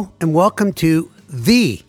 And 0.00 0.32
welcome 0.32 0.72
to 0.74 1.10
the 1.28 1.82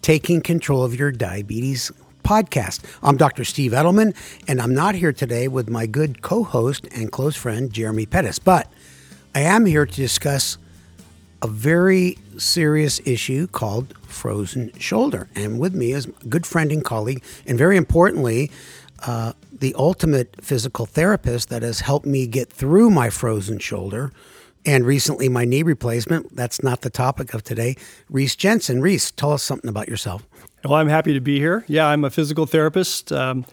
Taking 0.00 0.40
Control 0.40 0.82
of 0.82 0.96
Your 0.96 1.12
Diabetes 1.12 1.92
podcast. 2.24 2.80
I'm 3.04 3.16
Dr. 3.16 3.44
Steve 3.44 3.70
Edelman, 3.70 4.16
and 4.48 4.60
I'm 4.60 4.74
not 4.74 4.96
here 4.96 5.12
today 5.12 5.46
with 5.46 5.70
my 5.70 5.86
good 5.86 6.22
co 6.22 6.42
host 6.42 6.88
and 6.92 7.12
close 7.12 7.36
friend, 7.36 7.72
Jeremy 7.72 8.06
Pettus, 8.06 8.40
but 8.40 8.68
I 9.32 9.42
am 9.42 9.66
here 9.66 9.86
to 9.86 9.94
discuss 9.94 10.58
a 11.40 11.46
very 11.46 12.18
serious 12.36 13.00
issue 13.04 13.46
called 13.46 13.96
frozen 14.08 14.72
shoulder. 14.80 15.28
And 15.36 15.60
with 15.60 15.72
me 15.72 15.92
is 15.92 16.06
a 16.06 16.26
good 16.26 16.44
friend 16.44 16.72
and 16.72 16.84
colleague, 16.84 17.22
and 17.46 17.56
very 17.56 17.76
importantly, 17.76 18.50
uh, 19.06 19.34
the 19.52 19.72
ultimate 19.78 20.34
physical 20.42 20.84
therapist 20.84 21.48
that 21.50 21.62
has 21.62 21.78
helped 21.78 22.06
me 22.06 22.26
get 22.26 22.52
through 22.52 22.90
my 22.90 23.08
frozen 23.08 23.60
shoulder 23.60 24.12
and 24.64 24.86
recently 24.86 25.28
my 25.28 25.44
knee 25.44 25.62
replacement. 25.62 26.34
That's 26.34 26.62
not 26.62 26.82
the 26.82 26.90
topic 26.90 27.34
of 27.34 27.42
today. 27.42 27.76
Reece 28.08 28.36
Jensen. 28.36 28.80
Reece, 28.80 29.10
tell 29.10 29.32
us 29.32 29.42
something 29.42 29.68
about 29.68 29.88
yourself. 29.88 30.26
Well, 30.64 30.74
I'm 30.74 30.88
happy 30.88 31.12
to 31.14 31.20
be 31.20 31.38
here. 31.38 31.64
Yeah, 31.66 31.86
I'm 31.86 32.04
a 32.04 32.10
physical 32.10 32.46
therapist. 32.46 33.10
Um, 33.12 33.44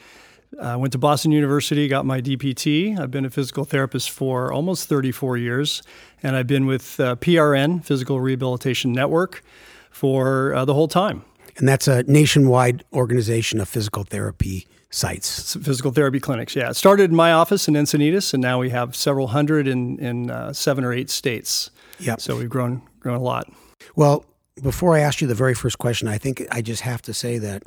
I 0.62 0.76
went 0.76 0.92
to 0.94 0.98
Boston 0.98 1.32
University, 1.32 1.88
got 1.88 2.06
my 2.06 2.22
DPT. 2.22 3.00
I've 3.00 3.12
been 3.12 3.26
a 3.26 3.30
physical 3.30 3.66
therapist 3.66 4.10
for 4.10 4.52
almost 4.52 4.90
34 4.90 5.38
years, 5.38 5.84
and 6.24 6.36
I've 6.36 6.48
been 6.48 6.66
with 6.66 7.00
uh, 7.00 7.16
PRN, 7.18 7.84
Physical 7.84 8.20
Rehabilitation 8.20 8.92
Network, 8.92 9.44
for 9.92 10.54
uh, 10.54 10.66
the 10.66 10.74
whole 10.74 10.88
time. 10.88 11.24
And 11.58 11.68
that's 11.68 11.88
a 11.88 12.04
nationwide 12.04 12.84
organization 12.94 13.60
of 13.60 13.68
physical 13.68 14.04
therapy 14.04 14.68
sites. 14.90 15.56
Physical 15.56 15.92
therapy 15.92 16.20
clinics, 16.20 16.56
yeah. 16.56 16.70
It 16.70 16.76
started 16.76 17.12
in 17.12 17.16
my 17.16 17.32
office 17.32 17.68
in 17.68 17.76
Encinitas, 17.76 18.34
and 18.34 18.42
now 18.42 18.60
we 18.60 18.70
have 18.70 18.96
several 18.96 19.28
hundred 19.28 19.68
in, 19.68 20.00
in 20.00 20.32
uh, 20.32 20.54
seven 20.54 20.84
or 20.84 20.94
eight 20.94 21.10
states. 21.10 21.72
Yeah. 22.00 22.16
So 22.18 22.38
we've 22.38 22.50
grown, 22.50 22.82
grown 23.00 23.16
a 23.16 23.22
lot. 23.22 23.52
Well, 23.96 24.26
before 24.62 24.96
I 24.96 25.00
ask 25.00 25.22
you 25.22 25.28
the 25.28 25.36
very 25.36 25.54
first 25.54 25.78
question, 25.78 26.08
I 26.08 26.18
think 26.18 26.44
I 26.52 26.62
just 26.62 26.82
have 26.82 27.02
to 27.04 27.14
say 27.14 27.38
that 27.38 27.64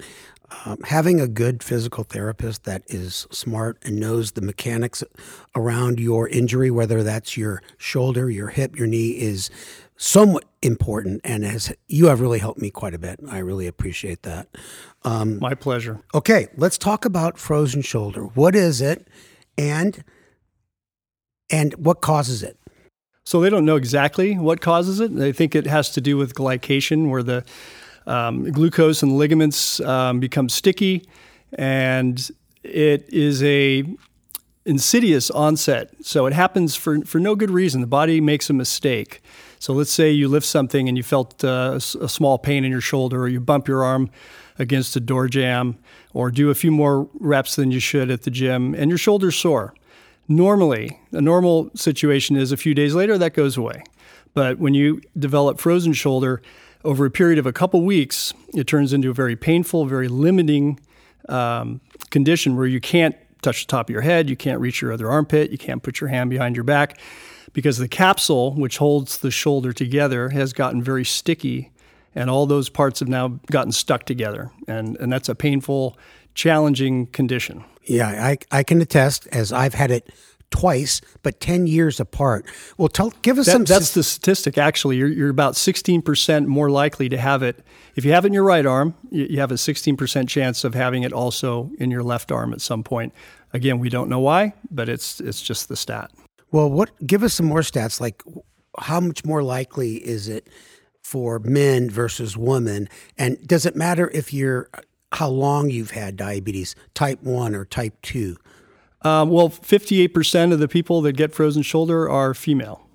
um, 0.64 0.78
having 0.84 1.20
a 1.20 1.28
good 1.28 1.62
physical 1.62 2.04
therapist 2.04 2.64
that 2.64 2.82
is 2.86 3.26
smart 3.30 3.78
and 3.82 3.98
knows 3.98 4.32
the 4.32 4.42
mechanics 4.42 5.02
around 5.54 5.98
your 5.98 6.28
injury, 6.28 6.70
whether 6.70 7.02
that's 7.02 7.36
your 7.36 7.62
shoulder, 7.78 8.30
your 8.30 8.48
hip, 8.48 8.76
your 8.76 8.86
knee, 8.86 9.10
is 9.10 9.50
somewhat 9.96 10.44
important 10.62 11.20
and 11.24 11.44
has 11.44 11.72
you 11.88 12.06
have 12.06 12.20
really 12.20 12.38
helped 12.38 12.60
me 12.60 12.70
quite 12.70 12.94
a 12.94 12.98
bit. 12.98 13.20
I 13.28 13.38
really 13.38 13.66
appreciate 13.66 14.22
that. 14.22 14.48
Um, 15.04 15.38
My 15.38 15.54
pleasure. 15.54 16.00
Okay, 16.14 16.48
let's 16.56 16.78
talk 16.78 17.04
about 17.04 17.38
frozen 17.38 17.82
shoulder. 17.82 18.22
What 18.22 18.54
is 18.54 18.80
it, 18.80 19.08
and 19.58 20.04
and 21.50 21.74
what 21.74 22.00
causes 22.00 22.42
it? 22.42 22.58
So 23.24 23.40
they 23.40 23.50
don't 23.50 23.64
know 23.64 23.76
exactly 23.76 24.36
what 24.36 24.60
causes 24.60 24.98
it. 24.98 25.14
They 25.14 25.32
think 25.32 25.54
it 25.54 25.66
has 25.66 25.90
to 25.90 26.00
do 26.00 26.16
with 26.16 26.34
glycation, 26.34 27.08
where 27.08 27.22
the 27.22 27.44
um, 28.06 28.50
glucose 28.50 29.02
and 29.02 29.16
ligaments 29.16 29.78
um, 29.80 30.18
become 30.18 30.48
sticky, 30.48 31.06
and 31.52 32.30
it 32.64 33.08
is 33.12 33.42
a 33.42 33.84
insidious 34.64 35.30
onset. 35.30 35.90
So 36.02 36.26
it 36.26 36.32
happens 36.32 36.76
for, 36.76 37.00
for 37.04 37.18
no 37.18 37.34
good 37.34 37.50
reason. 37.50 37.80
The 37.80 37.86
body 37.86 38.20
makes 38.20 38.50
a 38.50 38.52
mistake. 38.52 39.20
So 39.62 39.72
let's 39.72 39.92
say 39.92 40.10
you 40.10 40.26
lift 40.26 40.44
something 40.44 40.88
and 40.88 40.96
you 40.96 41.04
felt 41.04 41.44
uh, 41.44 41.74
a 41.76 42.08
small 42.08 42.36
pain 42.36 42.64
in 42.64 42.72
your 42.72 42.80
shoulder, 42.80 43.22
or 43.22 43.28
you 43.28 43.38
bump 43.38 43.68
your 43.68 43.84
arm 43.84 44.10
against 44.58 44.96
a 44.96 45.00
door 45.00 45.28
jamb, 45.28 45.78
or 46.12 46.32
do 46.32 46.50
a 46.50 46.54
few 46.56 46.72
more 46.72 47.08
reps 47.20 47.54
than 47.54 47.70
you 47.70 47.78
should 47.78 48.10
at 48.10 48.22
the 48.22 48.30
gym, 48.32 48.74
and 48.74 48.90
your 48.90 48.98
shoulder's 48.98 49.36
sore. 49.36 49.72
Normally, 50.26 50.98
a 51.12 51.20
normal 51.20 51.70
situation 51.76 52.34
is 52.34 52.50
a 52.50 52.56
few 52.56 52.74
days 52.74 52.96
later 52.96 53.16
that 53.18 53.34
goes 53.34 53.56
away. 53.56 53.84
But 54.34 54.58
when 54.58 54.74
you 54.74 55.00
develop 55.16 55.60
frozen 55.60 55.92
shoulder, 55.92 56.42
over 56.82 57.06
a 57.06 57.10
period 57.12 57.38
of 57.38 57.46
a 57.46 57.52
couple 57.52 57.82
weeks, 57.82 58.34
it 58.56 58.66
turns 58.66 58.92
into 58.92 59.10
a 59.10 59.14
very 59.14 59.36
painful, 59.36 59.84
very 59.84 60.08
limiting 60.08 60.80
um, 61.28 61.80
condition 62.10 62.56
where 62.56 62.66
you 62.66 62.80
can't 62.80 63.14
touch 63.42 63.64
the 63.64 63.70
top 63.70 63.88
of 63.88 63.92
your 63.92 64.02
head, 64.02 64.28
you 64.28 64.34
can't 64.34 64.58
reach 64.58 64.82
your 64.82 64.92
other 64.92 65.08
armpit, 65.08 65.52
you 65.52 65.58
can't 65.58 65.84
put 65.84 66.00
your 66.00 66.08
hand 66.08 66.30
behind 66.30 66.56
your 66.56 66.64
back 66.64 66.98
because 67.52 67.78
the 67.78 67.88
capsule, 67.88 68.52
which 68.54 68.78
holds 68.78 69.18
the 69.18 69.30
shoulder 69.30 69.72
together, 69.72 70.30
has 70.30 70.52
gotten 70.52 70.82
very 70.82 71.04
sticky, 71.04 71.70
and 72.14 72.30
all 72.30 72.46
those 72.46 72.68
parts 72.68 73.00
have 73.00 73.08
now 73.08 73.40
gotten 73.50 73.72
stuck 73.72 74.04
together, 74.04 74.50
and 74.66 74.96
and 74.98 75.12
that's 75.12 75.28
a 75.28 75.34
painful, 75.34 75.96
challenging 76.34 77.06
condition. 77.06 77.64
Yeah, 77.84 78.08
I 78.08 78.38
I 78.50 78.62
can 78.62 78.80
attest 78.80 79.26
as 79.28 79.52
I've 79.52 79.74
had 79.74 79.90
it 79.90 80.08
twice, 80.52 81.00
but 81.22 81.40
10 81.40 81.66
years 81.66 81.98
apart. 81.98 82.44
Well, 82.76 82.88
tell, 82.88 83.12
give 83.22 83.38
us 83.38 83.46
that, 83.46 83.52
some. 83.52 83.64
That's 83.64 83.94
the 83.94 84.04
statistic, 84.04 84.56
actually. 84.56 84.98
You're, 84.98 85.08
you're 85.08 85.30
about 85.30 85.54
16% 85.54 86.46
more 86.46 86.70
likely 86.70 87.08
to 87.08 87.16
have 87.16 87.42
it. 87.42 87.64
If 87.96 88.04
you 88.04 88.12
have 88.12 88.24
it 88.24 88.28
in 88.28 88.32
your 88.34 88.44
right 88.44 88.64
arm, 88.64 88.94
you, 89.10 89.26
you 89.30 89.40
have 89.40 89.50
a 89.50 89.56
16% 89.56 90.28
chance 90.28 90.62
of 90.62 90.74
having 90.74 91.02
it 91.02 91.12
also 91.12 91.70
in 91.78 91.90
your 91.90 92.02
left 92.04 92.30
arm 92.30 92.52
at 92.52 92.60
some 92.60 92.84
point. 92.84 93.12
Again, 93.52 93.78
we 93.78 93.88
don't 93.88 94.08
know 94.08 94.20
why, 94.20 94.52
but 94.70 94.88
it's, 94.88 95.20
it's 95.20 95.42
just 95.42 95.68
the 95.68 95.76
stat. 95.76 96.10
Well, 96.52 96.70
what? 96.70 96.90
Give 97.04 97.22
us 97.22 97.34
some 97.34 97.46
more 97.46 97.60
stats. 97.60 98.00
Like, 98.00 98.22
how 98.78 99.00
much 99.00 99.24
more 99.24 99.42
likely 99.42 99.96
is 99.96 100.28
it 100.28 100.48
for 101.02 101.38
men 101.40 101.90
versus 101.90 102.36
women? 102.36 102.88
And 103.18 103.44
does 103.46 103.66
it 103.66 103.74
matter 103.74 104.10
if 104.10 104.32
you're 104.32 104.68
how 105.12 105.28
long 105.28 105.70
you've 105.70 105.90
had 105.90 106.16
diabetes, 106.16 106.74
type 106.94 107.22
one 107.22 107.54
or 107.54 107.64
type 107.64 107.94
two? 108.02 108.36
Um, 109.02 109.30
well, 109.30 109.48
58% 109.48 110.52
of 110.52 110.58
the 110.58 110.68
people 110.68 111.02
that 111.02 111.14
get 111.14 111.34
frozen 111.34 111.62
shoulder 111.62 112.08
are 112.08 112.34
female. 112.34 112.86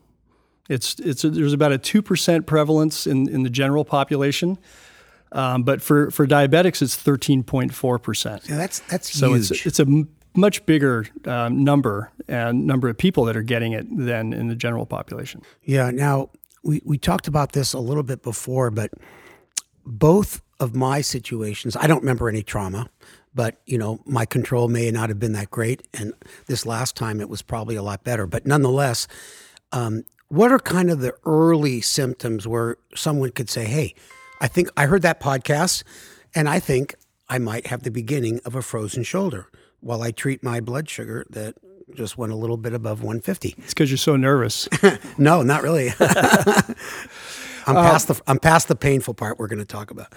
It's, 0.69 0.95
it's 0.99 1.23
a, 1.23 1.29
there's 1.29 1.53
about 1.53 1.73
a 1.73 1.79
2% 1.79 2.45
prevalence 2.45 3.07
in, 3.07 3.29
in 3.29 3.43
the 3.43 3.49
general 3.49 3.85
population. 3.85 4.57
Um, 5.31 5.63
but 5.63 5.81
for, 5.81 6.09
for 6.11 6.25
diabetics, 6.25 6.81
it's 6.81 6.95
13.4%. 6.95 8.49
Yeah, 8.49 8.57
that's, 8.57 8.79
that's 8.79 9.11
so 9.11 9.33
huge. 9.33 9.51
it's, 9.51 9.65
it's 9.65 9.79
a 9.79 10.05
much 10.37 10.65
bigger 10.65 11.07
um, 11.25 11.63
number 11.63 12.11
and 12.27 12.65
number 12.65 12.87
of 12.87 12.97
people 12.97 13.25
that 13.25 13.35
are 13.35 13.43
getting 13.43 13.73
it 13.73 13.85
than 13.97 14.33
in 14.33 14.47
the 14.47 14.55
general 14.55 14.85
population. 14.85 15.41
Yeah. 15.63 15.91
Now, 15.91 16.29
we, 16.63 16.81
we 16.85 16.97
talked 16.97 17.27
about 17.27 17.53
this 17.53 17.73
a 17.73 17.79
little 17.79 18.03
bit 18.03 18.21
before, 18.23 18.71
but 18.71 18.91
both 19.85 20.41
of 20.59 20.75
my 20.75 21.01
situations, 21.01 21.75
I 21.75 21.87
don't 21.87 22.01
remember 22.01 22.29
any 22.29 22.43
trauma, 22.43 22.89
but 23.33 23.61
you 23.65 23.77
know, 23.77 23.99
my 24.05 24.25
control 24.25 24.67
may 24.67 24.89
not 24.91 25.09
have 25.09 25.19
been 25.19 25.33
that 25.33 25.51
great, 25.51 25.87
and 25.93 26.13
this 26.47 26.65
last 26.65 26.95
time 26.95 27.21
it 27.21 27.29
was 27.29 27.41
probably 27.41 27.75
a 27.75 27.83
lot 27.83 28.03
better. 28.03 28.25
But 28.25 28.45
nonetheless, 28.45 29.07
um, 29.71 30.03
what 30.29 30.51
are 30.51 30.59
kind 30.59 30.89
of 30.89 30.99
the 30.99 31.13
early 31.25 31.79
symptoms 31.79 32.47
where 32.47 32.77
someone 32.95 33.31
could 33.31 33.49
say, 33.49 33.65
"Hey, 33.65 33.93
I 34.41 34.47
think 34.47 34.69
I 34.75 34.87
heard 34.87 35.03
that 35.03 35.21
podcast, 35.21 35.83
and 36.33 36.49
I 36.49 36.59
think 36.59 36.95
I 37.29 37.37
might 37.37 37.67
have 37.67 37.83
the 37.83 37.91
beginning 37.91 38.41
of 38.43 38.55
a 38.55 38.61
frozen 38.61 39.03
shoulder." 39.03 39.47
While 39.79 40.01
I 40.01 40.11
treat 40.11 40.43
my 40.43 40.59
blood 40.59 40.89
sugar 40.89 41.25
that 41.29 41.55
just 41.95 42.17
went 42.17 42.33
a 42.33 42.35
little 42.35 42.57
bit 42.57 42.73
above 42.73 43.01
150. 43.01 43.55
It's 43.57 43.73
because 43.73 43.89
you're 43.89 43.97
so 43.97 44.15
nervous. 44.15 44.67
no, 45.17 45.41
not 45.41 45.63
really. 45.63 45.89
I'm 45.99 47.75
past 47.75 48.07
the 48.07 48.21
I'm 48.27 48.39
past 48.39 48.67
the 48.67 48.75
painful 48.75 49.13
part 49.13 49.39
we're 49.39 49.47
going 49.47 49.59
to 49.59 49.65
talk 49.65 49.91
about. 49.91 50.13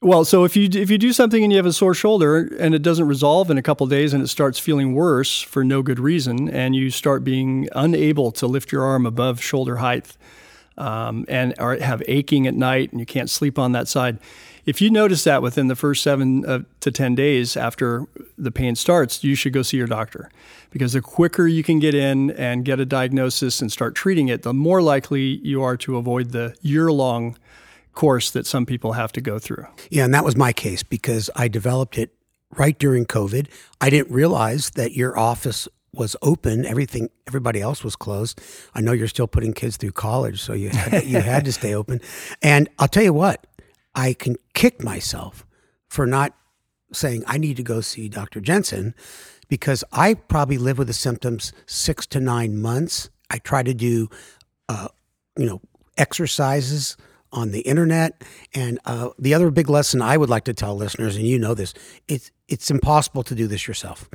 Well, 0.00 0.24
so 0.24 0.44
if 0.44 0.56
you 0.56 0.68
if 0.70 0.90
you 0.90 0.98
do 0.98 1.12
something 1.12 1.42
and 1.42 1.52
you 1.52 1.56
have 1.56 1.66
a 1.66 1.72
sore 1.72 1.94
shoulder 1.94 2.54
and 2.58 2.74
it 2.74 2.82
doesn't 2.82 3.06
resolve 3.06 3.50
in 3.50 3.56
a 3.56 3.62
couple 3.62 3.86
days 3.86 4.12
and 4.12 4.22
it 4.22 4.28
starts 4.28 4.58
feeling 4.58 4.94
worse 4.94 5.40
for 5.40 5.64
no 5.64 5.82
good 5.82 5.98
reason 5.98 6.48
and 6.48 6.76
you 6.76 6.90
start 6.90 7.24
being 7.24 7.68
unable 7.74 8.30
to 8.32 8.46
lift 8.46 8.70
your 8.70 8.82
arm 8.82 9.06
above 9.06 9.42
shoulder 9.42 9.76
height 9.76 10.16
um, 10.76 11.24
and 11.28 11.54
or 11.58 11.76
have 11.76 12.02
aching 12.06 12.46
at 12.46 12.54
night 12.54 12.90
and 12.90 13.00
you 13.00 13.06
can't 13.06 13.30
sleep 13.30 13.58
on 13.58 13.72
that 13.72 13.88
side, 13.88 14.18
if 14.66 14.80
you 14.80 14.90
notice 14.90 15.24
that 15.24 15.42
within 15.42 15.68
the 15.68 15.76
first 15.76 16.02
seven 16.02 16.44
uh, 16.46 16.60
to 16.80 16.90
10 16.90 17.14
days 17.14 17.56
after 17.56 18.06
the 18.38 18.50
pain 18.50 18.74
starts, 18.74 19.22
you 19.22 19.34
should 19.34 19.52
go 19.52 19.62
see 19.62 19.76
your 19.76 19.86
doctor 19.86 20.30
because 20.70 20.92
the 20.92 21.00
quicker 21.00 21.46
you 21.46 21.62
can 21.62 21.78
get 21.78 21.94
in 21.94 22.30
and 22.32 22.64
get 22.64 22.80
a 22.80 22.84
diagnosis 22.84 23.60
and 23.60 23.70
start 23.70 23.94
treating 23.94 24.28
it, 24.28 24.42
the 24.42 24.54
more 24.54 24.82
likely 24.82 25.38
you 25.42 25.62
are 25.62 25.76
to 25.76 25.96
avoid 25.96 26.30
the 26.30 26.54
year 26.62 26.90
long 26.90 27.36
course 27.94 28.30
that 28.32 28.46
some 28.46 28.66
people 28.66 28.92
have 28.92 29.12
to 29.12 29.20
go 29.20 29.38
through. 29.38 29.66
Yeah, 29.90 30.04
and 30.04 30.14
that 30.14 30.24
was 30.24 30.36
my 30.36 30.52
case 30.52 30.82
because 30.82 31.30
I 31.36 31.48
developed 31.48 31.96
it 31.96 32.10
right 32.56 32.78
during 32.78 33.06
COVID. 33.06 33.48
I 33.80 33.90
didn't 33.90 34.12
realize 34.12 34.70
that 34.70 34.92
your 34.92 35.18
office 35.18 35.68
was 35.92 36.16
open. 36.22 36.66
Everything, 36.66 37.08
everybody 37.26 37.60
else 37.60 37.84
was 37.84 37.96
closed. 37.96 38.40
I 38.74 38.80
know 38.80 38.92
you're 38.92 39.08
still 39.08 39.28
putting 39.28 39.52
kids 39.52 39.76
through 39.76 39.92
college, 39.92 40.42
so 40.42 40.52
you 40.52 40.70
had 40.70 41.04
you 41.04 41.20
had 41.20 41.44
to 41.44 41.52
stay 41.52 41.74
open. 41.74 42.00
And 42.42 42.68
I'll 42.78 42.88
tell 42.88 43.04
you 43.04 43.12
what, 43.12 43.46
I 43.94 44.12
can 44.12 44.36
kick 44.54 44.82
myself 44.82 45.46
for 45.88 46.06
not 46.06 46.34
saying 46.92 47.24
I 47.26 47.38
need 47.38 47.56
to 47.56 47.62
go 47.62 47.80
see 47.80 48.08
Dr. 48.08 48.40
Jensen 48.40 48.94
because 49.48 49.84
I 49.92 50.14
probably 50.14 50.58
live 50.58 50.78
with 50.78 50.86
the 50.86 50.94
symptoms 50.94 51.52
six 51.66 52.06
to 52.08 52.20
nine 52.20 52.60
months. 52.60 53.10
I 53.30 53.38
try 53.38 53.62
to 53.62 53.74
do, 53.74 54.08
uh, 54.68 54.88
you 55.36 55.46
know, 55.46 55.60
exercises 55.96 56.96
on 57.32 57.50
the 57.50 57.60
internet. 57.60 58.22
And 58.54 58.78
uh, 58.86 59.10
the 59.18 59.34
other 59.34 59.50
big 59.50 59.68
lesson 59.68 60.00
I 60.00 60.16
would 60.16 60.30
like 60.30 60.44
to 60.44 60.54
tell 60.54 60.76
listeners, 60.76 61.16
and 61.16 61.26
you 61.26 61.38
know 61.38 61.54
this, 61.54 61.74
it's 62.08 62.30
it's 62.48 62.70
impossible 62.70 63.22
to 63.24 63.34
do 63.34 63.46
this 63.46 63.66
yourself. 63.66 64.08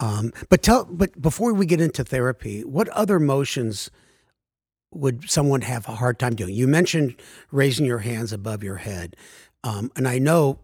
Um, 0.00 0.32
but 0.48 0.62
tell, 0.62 0.84
but 0.84 1.20
before 1.20 1.52
we 1.52 1.66
get 1.66 1.80
into 1.80 2.04
therapy, 2.04 2.62
what 2.62 2.88
other 2.90 3.18
motions 3.18 3.90
would 4.92 5.30
someone 5.30 5.62
have 5.62 5.88
a 5.88 5.94
hard 5.94 6.18
time 6.18 6.34
doing? 6.34 6.54
You 6.54 6.66
mentioned 6.66 7.16
raising 7.50 7.86
your 7.86 7.98
hands 7.98 8.32
above 8.32 8.62
your 8.62 8.76
head. 8.76 9.16
Um, 9.64 9.90
and 9.96 10.08
I 10.08 10.18
know 10.18 10.60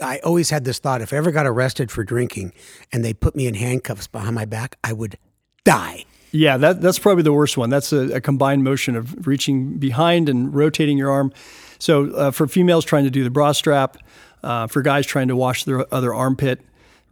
I 0.00 0.18
always 0.18 0.50
had 0.50 0.64
this 0.64 0.78
thought 0.78 1.00
if 1.02 1.12
I 1.12 1.16
ever 1.16 1.30
got 1.30 1.46
arrested 1.46 1.90
for 1.90 2.04
drinking 2.04 2.52
and 2.92 3.04
they 3.04 3.14
put 3.14 3.36
me 3.36 3.46
in 3.46 3.54
handcuffs 3.54 4.06
behind 4.06 4.34
my 4.34 4.44
back, 4.44 4.76
I 4.82 4.92
would 4.92 5.18
die. 5.64 6.04
Yeah, 6.32 6.56
that, 6.56 6.80
that's 6.80 6.98
probably 6.98 7.22
the 7.22 7.32
worst 7.32 7.56
one. 7.56 7.70
That's 7.70 7.92
a, 7.92 8.16
a 8.16 8.20
combined 8.20 8.64
motion 8.64 8.96
of 8.96 9.26
reaching 9.26 9.78
behind 9.78 10.28
and 10.28 10.52
rotating 10.52 10.98
your 10.98 11.10
arm. 11.10 11.32
So 11.78 12.12
uh, 12.14 12.30
for 12.32 12.48
females 12.48 12.84
trying 12.84 13.04
to 13.04 13.10
do 13.10 13.22
the 13.22 13.30
bra 13.30 13.52
strap, 13.52 13.98
uh, 14.42 14.66
for 14.66 14.82
guys 14.82 15.06
trying 15.06 15.28
to 15.28 15.36
wash 15.36 15.64
their 15.64 15.92
other 15.94 16.12
armpit, 16.12 16.60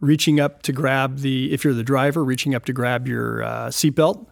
reaching 0.01 0.41
up 0.41 0.61
to 0.63 0.73
grab 0.73 1.19
the, 1.19 1.53
if 1.53 1.63
you're 1.63 1.73
the 1.73 1.83
driver, 1.83 2.23
reaching 2.23 2.53
up 2.53 2.65
to 2.65 2.73
grab 2.73 3.07
your 3.07 3.43
uh, 3.43 3.67
seatbelt 3.67 4.27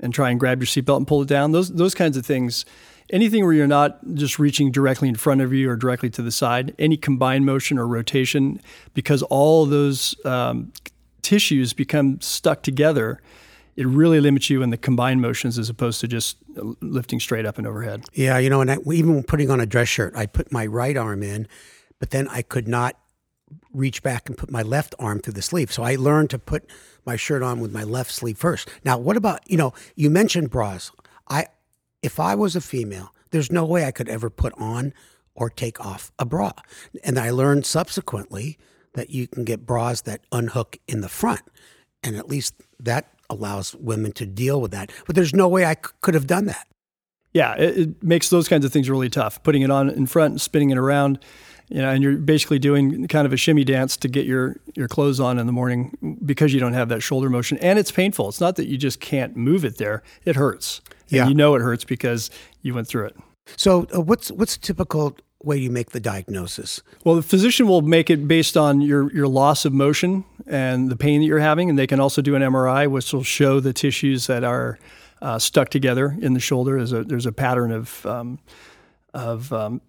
and 0.00 0.12
try 0.12 0.30
and 0.30 0.40
grab 0.40 0.60
your 0.60 0.66
seatbelt 0.66 0.96
and 0.96 1.06
pull 1.06 1.22
it 1.22 1.28
down. 1.28 1.52
Those 1.52 1.70
those 1.70 1.94
kinds 1.94 2.16
of 2.16 2.26
things. 2.26 2.64
Anything 3.12 3.42
where 3.44 3.52
you're 3.52 3.66
not 3.66 3.98
just 4.14 4.38
reaching 4.38 4.70
directly 4.70 5.08
in 5.08 5.16
front 5.16 5.40
of 5.40 5.52
you 5.52 5.68
or 5.68 5.74
directly 5.74 6.10
to 6.10 6.22
the 6.22 6.30
side, 6.30 6.76
any 6.78 6.96
combined 6.96 7.44
motion 7.44 7.76
or 7.76 7.84
rotation, 7.88 8.60
because 8.94 9.24
all 9.24 9.66
those 9.66 10.14
um, 10.24 10.72
tissues 11.20 11.72
become 11.72 12.20
stuck 12.20 12.62
together, 12.62 13.20
it 13.74 13.86
really 13.86 14.20
limits 14.20 14.48
you 14.48 14.62
in 14.62 14.70
the 14.70 14.76
combined 14.76 15.20
motions 15.20 15.58
as 15.58 15.68
opposed 15.68 16.00
to 16.02 16.06
just 16.06 16.36
lifting 16.80 17.18
straight 17.18 17.46
up 17.46 17.58
and 17.58 17.66
overhead. 17.66 18.04
Yeah, 18.12 18.38
you 18.38 18.48
know, 18.48 18.60
and 18.60 18.70
I, 18.70 18.76
even 18.92 19.24
putting 19.24 19.50
on 19.50 19.58
a 19.58 19.66
dress 19.66 19.88
shirt, 19.88 20.14
I 20.14 20.26
put 20.26 20.52
my 20.52 20.66
right 20.66 20.96
arm 20.96 21.24
in, 21.24 21.48
but 21.98 22.10
then 22.10 22.28
I 22.28 22.42
could 22.42 22.68
not 22.68 22.96
reach 23.72 24.02
back 24.02 24.28
and 24.28 24.36
put 24.36 24.50
my 24.50 24.62
left 24.62 24.94
arm 24.98 25.20
through 25.20 25.34
the 25.34 25.42
sleeve. 25.42 25.72
So 25.72 25.82
I 25.82 25.96
learned 25.96 26.30
to 26.30 26.38
put 26.38 26.68
my 27.04 27.16
shirt 27.16 27.42
on 27.42 27.60
with 27.60 27.72
my 27.72 27.84
left 27.84 28.12
sleeve 28.12 28.38
first. 28.38 28.68
Now, 28.84 28.98
what 28.98 29.16
about, 29.16 29.48
you 29.50 29.56
know, 29.56 29.72
you 29.96 30.10
mentioned 30.10 30.50
bras. 30.50 30.92
I 31.28 31.46
if 32.02 32.18
I 32.18 32.34
was 32.34 32.56
a 32.56 32.60
female, 32.60 33.14
there's 33.30 33.52
no 33.52 33.64
way 33.64 33.84
I 33.84 33.90
could 33.90 34.08
ever 34.08 34.30
put 34.30 34.54
on 34.56 34.92
or 35.34 35.50
take 35.50 35.84
off 35.84 36.10
a 36.18 36.24
bra. 36.24 36.52
And 37.04 37.18
I 37.18 37.30
learned 37.30 37.66
subsequently 37.66 38.58
that 38.94 39.10
you 39.10 39.28
can 39.28 39.44
get 39.44 39.66
bras 39.66 40.00
that 40.02 40.22
unhook 40.32 40.78
in 40.88 41.00
the 41.00 41.08
front. 41.08 41.42
And 42.02 42.16
at 42.16 42.28
least 42.28 42.54
that 42.78 43.12
allows 43.28 43.74
women 43.76 44.12
to 44.12 44.26
deal 44.26 44.60
with 44.60 44.72
that. 44.72 44.90
But 45.06 45.14
there's 45.14 45.34
no 45.34 45.48
way 45.48 45.64
I 45.64 45.74
c- 45.74 45.92
could 46.00 46.14
have 46.14 46.26
done 46.26 46.46
that. 46.46 46.66
Yeah, 47.32 47.54
it, 47.54 47.78
it, 47.78 48.02
makes 48.02 48.28
those 48.28 48.48
kinds 48.48 48.64
of 48.64 48.72
things 48.72 48.90
really 48.90 49.08
tough. 49.08 49.42
Putting 49.44 49.62
it 49.62 49.70
on 49.70 49.88
in 49.88 50.06
front, 50.06 50.40
spinning 50.40 50.70
it 50.70 50.78
around, 50.78 51.20
you 51.70 51.80
know, 51.80 51.88
and 51.88 52.02
you're 52.02 52.16
basically 52.16 52.58
doing 52.58 53.06
kind 53.06 53.26
of 53.26 53.32
a 53.32 53.36
shimmy 53.36 53.64
dance 53.64 53.96
to 53.98 54.08
get 54.08 54.26
your 54.26 54.56
your 54.74 54.88
clothes 54.88 55.20
on 55.20 55.38
in 55.38 55.46
the 55.46 55.52
morning 55.52 56.18
because 56.24 56.52
you 56.52 56.60
don't 56.60 56.72
have 56.72 56.88
that 56.88 57.00
shoulder 57.00 57.30
motion, 57.30 57.56
and 57.58 57.78
it's 57.78 57.92
painful. 57.92 58.28
It's 58.28 58.40
not 58.40 58.56
that 58.56 58.66
you 58.66 58.76
just 58.76 59.00
can't 59.00 59.36
move 59.36 59.64
it 59.64 59.78
there; 59.78 60.02
it 60.24 60.36
hurts. 60.36 60.80
Yeah, 61.08 61.28
you 61.28 61.34
know 61.34 61.54
it 61.54 61.62
hurts 61.62 61.84
because 61.84 62.30
you 62.62 62.74
went 62.74 62.88
through 62.88 63.06
it. 63.06 63.16
So, 63.56 63.86
uh, 63.94 64.00
what's 64.00 64.30
what's 64.32 64.56
typical 64.56 65.16
way 65.42 65.56
you 65.56 65.70
make 65.70 65.90
the 65.90 66.00
diagnosis? 66.00 66.82
Well, 67.04 67.14
the 67.14 67.22
physician 67.22 67.66
will 67.66 67.82
make 67.82 68.10
it 68.10 68.28
based 68.28 68.56
on 68.56 68.80
your, 68.80 69.10
your 69.12 69.26
loss 69.26 69.64
of 69.64 69.72
motion 69.72 70.24
and 70.46 70.90
the 70.90 70.96
pain 70.96 71.20
that 71.20 71.26
you're 71.26 71.38
having, 71.38 71.70
and 71.70 71.78
they 71.78 71.86
can 71.86 72.00
also 72.00 72.20
do 72.20 72.34
an 72.34 72.42
MRI, 72.42 72.90
which 72.90 73.12
will 73.12 73.22
show 73.22 73.60
the 73.60 73.72
tissues 73.72 74.26
that 74.26 74.44
are 74.44 74.78
uh, 75.22 75.38
stuck 75.38 75.68
together 75.68 76.16
in 76.20 76.34
the 76.34 76.40
shoulder. 76.40 76.76
There's 76.76 76.92
a 76.92 77.04
there's 77.04 77.26
a 77.26 77.32
pattern 77.32 77.72
of 77.72 78.04
um, 78.06 78.38
of 79.14 79.52
um, 79.52 79.80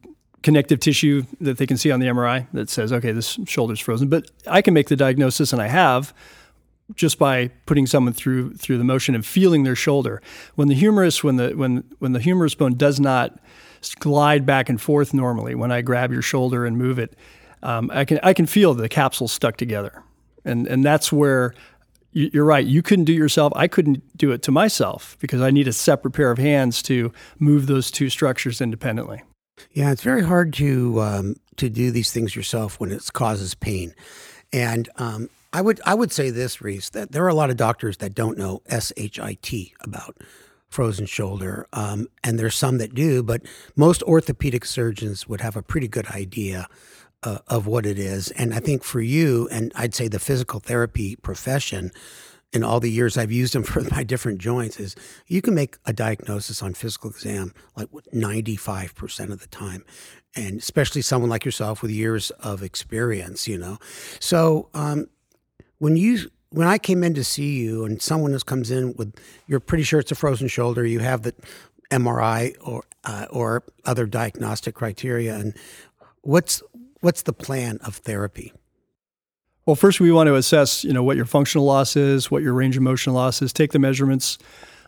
connective 0.44 0.80
tissue 0.80 1.24
that 1.40 1.58
they 1.58 1.68
can 1.68 1.78
see 1.78 1.92
on 1.92 2.00
the 2.00 2.08
MRI 2.08 2.48
that 2.54 2.70
says, 2.70 2.92
okay, 2.92 3.12
this 3.12 3.38
shoulder's 3.46 3.80
frozen. 3.80 4.10
But 4.10 4.30
I 4.48 4.62
can 4.62 4.74
make 4.74 4.88
the 4.88 4.96
diagnosis, 4.96 5.54
and 5.54 5.62
I 5.62 5.68
have 5.68 6.14
just 6.96 7.18
by 7.18 7.48
putting 7.66 7.88
someone 7.88 8.14
through 8.14 8.54
through 8.56 8.78
the 8.78 8.84
motion 8.84 9.16
and 9.16 9.26
feeling 9.26 9.64
their 9.64 9.76
shoulder. 9.76 10.22
When 10.56 10.68
the 10.68 10.76
humerus, 10.76 11.24
when 11.24 11.38
the 11.38 11.52
when 11.52 11.84
when 12.00 12.14
the 12.14 12.20
humerus 12.20 12.56
bone 12.56 12.76
does 12.76 13.00
not 13.00 13.40
glide 14.00 14.46
back 14.46 14.70
and 14.70 14.80
forth 14.80 15.14
normally, 15.14 15.56
when 15.56 15.72
I 15.72 15.82
grab 15.82 16.12
your 16.12 16.22
shoulder 16.22 16.66
and 16.66 16.78
move 16.78 17.00
it, 17.00 17.16
um, 17.64 17.90
I 17.94 18.06
can 18.06 18.20
I 18.24 18.34
can 18.34 18.46
feel 18.46 18.74
the 18.74 18.90
capsule 18.90 19.28
stuck 19.28 19.58
together, 19.58 20.04
and 20.44 20.68
and 20.68 20.84
that's 20.84 21.12
where 21.12 21.54
you're 22.14 22.46
right. 22.46 22.66
You 22.66 22.82
couldn't 22.82 23.06
do 23.06 23.14
yourself. 23.14 23.54
I 23.56 23.68
couldn't 23.68 24.18
do 24.18 24.32
it 24.32 24.42
to 24.44 24.52
myself 24.52 25.16
because 25.22 25.42
I 25.42 25.50
need 25.50 25.68
a 25.68 25.74
separate 25.74 26.12
pair 26.12 26.30
of 26.30 26.38
hands 26.38 26.82
to 26.84 27.14
move 27.40 27.68
those 27.68 27.90
two 27.90 28.10
structures 28.10 28.60
independently. 28.60 29.22
Yeah, 29.72 29.92
it's 29.92 30.04
very 30.04 30.24
hard 30.24 30.54
to 30.54 31.02
um, 31.02 31.36
to 31.58 31.69
do 31.69 31.92
these 31.92 32.12
things 32.12 32.36
yourself 32.36 32.80
when 32.80 32.92
it 32.92 33.12
causes 33.13 33.56
pain. 33.56 33.94
And 34.54 34.90
um, 34.98 35.30
I 35.54 35.62
would 35.62 35.81
I 35.86 35.94
would 35.94 36.12
say 36.12 36.30
this, 36.30 36.62
Reece, 36.62 36.90
that 36.90 37.12
there 37.12 37.24
are 37.24 37.30
a 37.30 37.36
lot 37.36 37.50
of 37.50 37.58
doctors 37.58 37.98
that 37.98 38.16
don't 38.16 38.38
know 38.38 38.62
SHIT 38.69 39.74
about 39.81 40.18
frozen 40.69 41.06
shoulder, 41.06 41.68
um, 41.74 42.08
and 42.24 42.40
there's 42.40 42.56
some 42.56 42.78
that 42.78 42.96
do, 42.96 43.22
but 43.22 43.42
most 43.75 44.02
orthopedic 44.04 44.63
surgeons 44.66 45.28
would 45.28 45.42
have 45.42 45.58
a 45.58 45.62
pretty 45.62 45.88
good 45.88 46.07
idea 46.07 46.68
uh, 47.24 47.40
of 47.48 47.68
what 47.68 47.86
it 47.86 48.00
is. 48.00 48.31
And 48.31 48.54
I 48.54 48.60
think 48.60 48.84
for 48.84 49.02
you, 49.02 49.48
and 49.52 49.72
I'd 49.75 49.94
say 49.94 50.07
the 50.07 50.19
physical 50.19 50.60
therapy 50.60 51.18
profession, 51.18 51.92
in 52.53 52.63
all 52.63 52.80
the 52.80 52.92
years 52.92 53.18
I've 53.18 53.31
used 53.31 53.53
them 53.53 53.63
for 53.71 53.81
my 53.81 54.03
different 54.03 54.39
joints 54.39 54.80
is 54.80 54.95
you 55.27 55.42
can 55.42 55.56
make 55.56 55.77
a 55.86 55.94
diagnosis 55.94 56.62
on 56.62 56.74
physical 56.74 57.09
exam 57.09 57.53
like 57.75 57.89
95% 58.13 59.31
of 59.31 59.39
the 59.39 59.48
time. 59.48 59.83
And 60.36 60.59
especially 60.59 61.01
someone 61.01 61.30
like 61.30 61.44
yourself 61.44 61.81
with 61.81 61.92
years 61.92 62.31
of 62.31 62.63
experience, 62.63 63.48
you 63.48 63.57
know. 63.57 63.77
So 64.19 64.69
um, 64.74 65.07
when 65.80 65.98
you 65.98 66.30
when 66.51 66.68
I 66.68 66.77
came 66.77 67.03
in 67.03 67.13
to 67.15 67.24
see 67.24 67.59
you 67.59 67.86
and 67.86 68.01
someone 68.01 68.33
else 68.33 68.44
comes 68.44 68.71
in 68.71 68.94
with 68.94 69.13
you're 69.47 69.59
pretty 69.59 69.83
sure 69.83 70.00
it's 70.00 70.12
a 70.12 70.15
frozen 70.15 70.47
shoulder, 70.47 70.86
you 70.86 71.00
have 71.00 71.24
the 71.24 71.33
MRI 71.89 72.56
or 72.62 72.83
uh, 73.04 73.25
or 73.30 73.63
other 73.86 74.06
diagnostic 74.06 74.75
criteria, 74.75 75.36
and 75.36 75.54
what's 76.21 76.63
what's 77.01 77.24
the 77.24 77.33
plan 77.33 77.77
of 77.83 77.97
therapy? 77.97 78.54
Well, 79.66 79.75
first 79.75 80.00
we 80.00 80.12
want 80.12 80.28
to 80.28 80.36
assess, 80.36 80.84
you 80.84 80.92
know, 80.92 81.04
what 81.04 81.18
your 81.18 81.25
functional 81.25 81.66
loss 81.66 81.96
is, 81.96 82.31
what 82.31 82.42
your 82.42 82.54
range 82.54 82.78
of 82.78 82.84
motion 82.84 83.13
loss 83.13 83.44
is. 83.44 83.54
Take 83.54 83.74
the 83.74 83.80
measurements, 83.80 84.40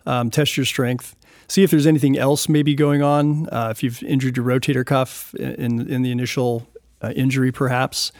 um, 0.08 0.32
test 0.32 0.58
your 0.58 0.66
strength, 0.66 1.16
see 1.48 1.62
if 1.62 1.70
there's 1.70 1.86
anything 1.86 2.18
else 2.18 2.50
maybe 2.50 2.74
going 2.74 3.04
on. 3.04 3.48
Uh, 3.50 3.68
if 3.70 3.84
you've 3.84 4.02
injured 4.02 4.36
your 4.36 4.46
rotator 4.46 4.84
cuff 4.84 5.34
in 5.36 5.88
in 5.88 6.02
the 6.02 6.12
initial 6.12 6.68
uh, 7.02 7.12
injury, 7.16 7.52
perhaps. 7.52 8.12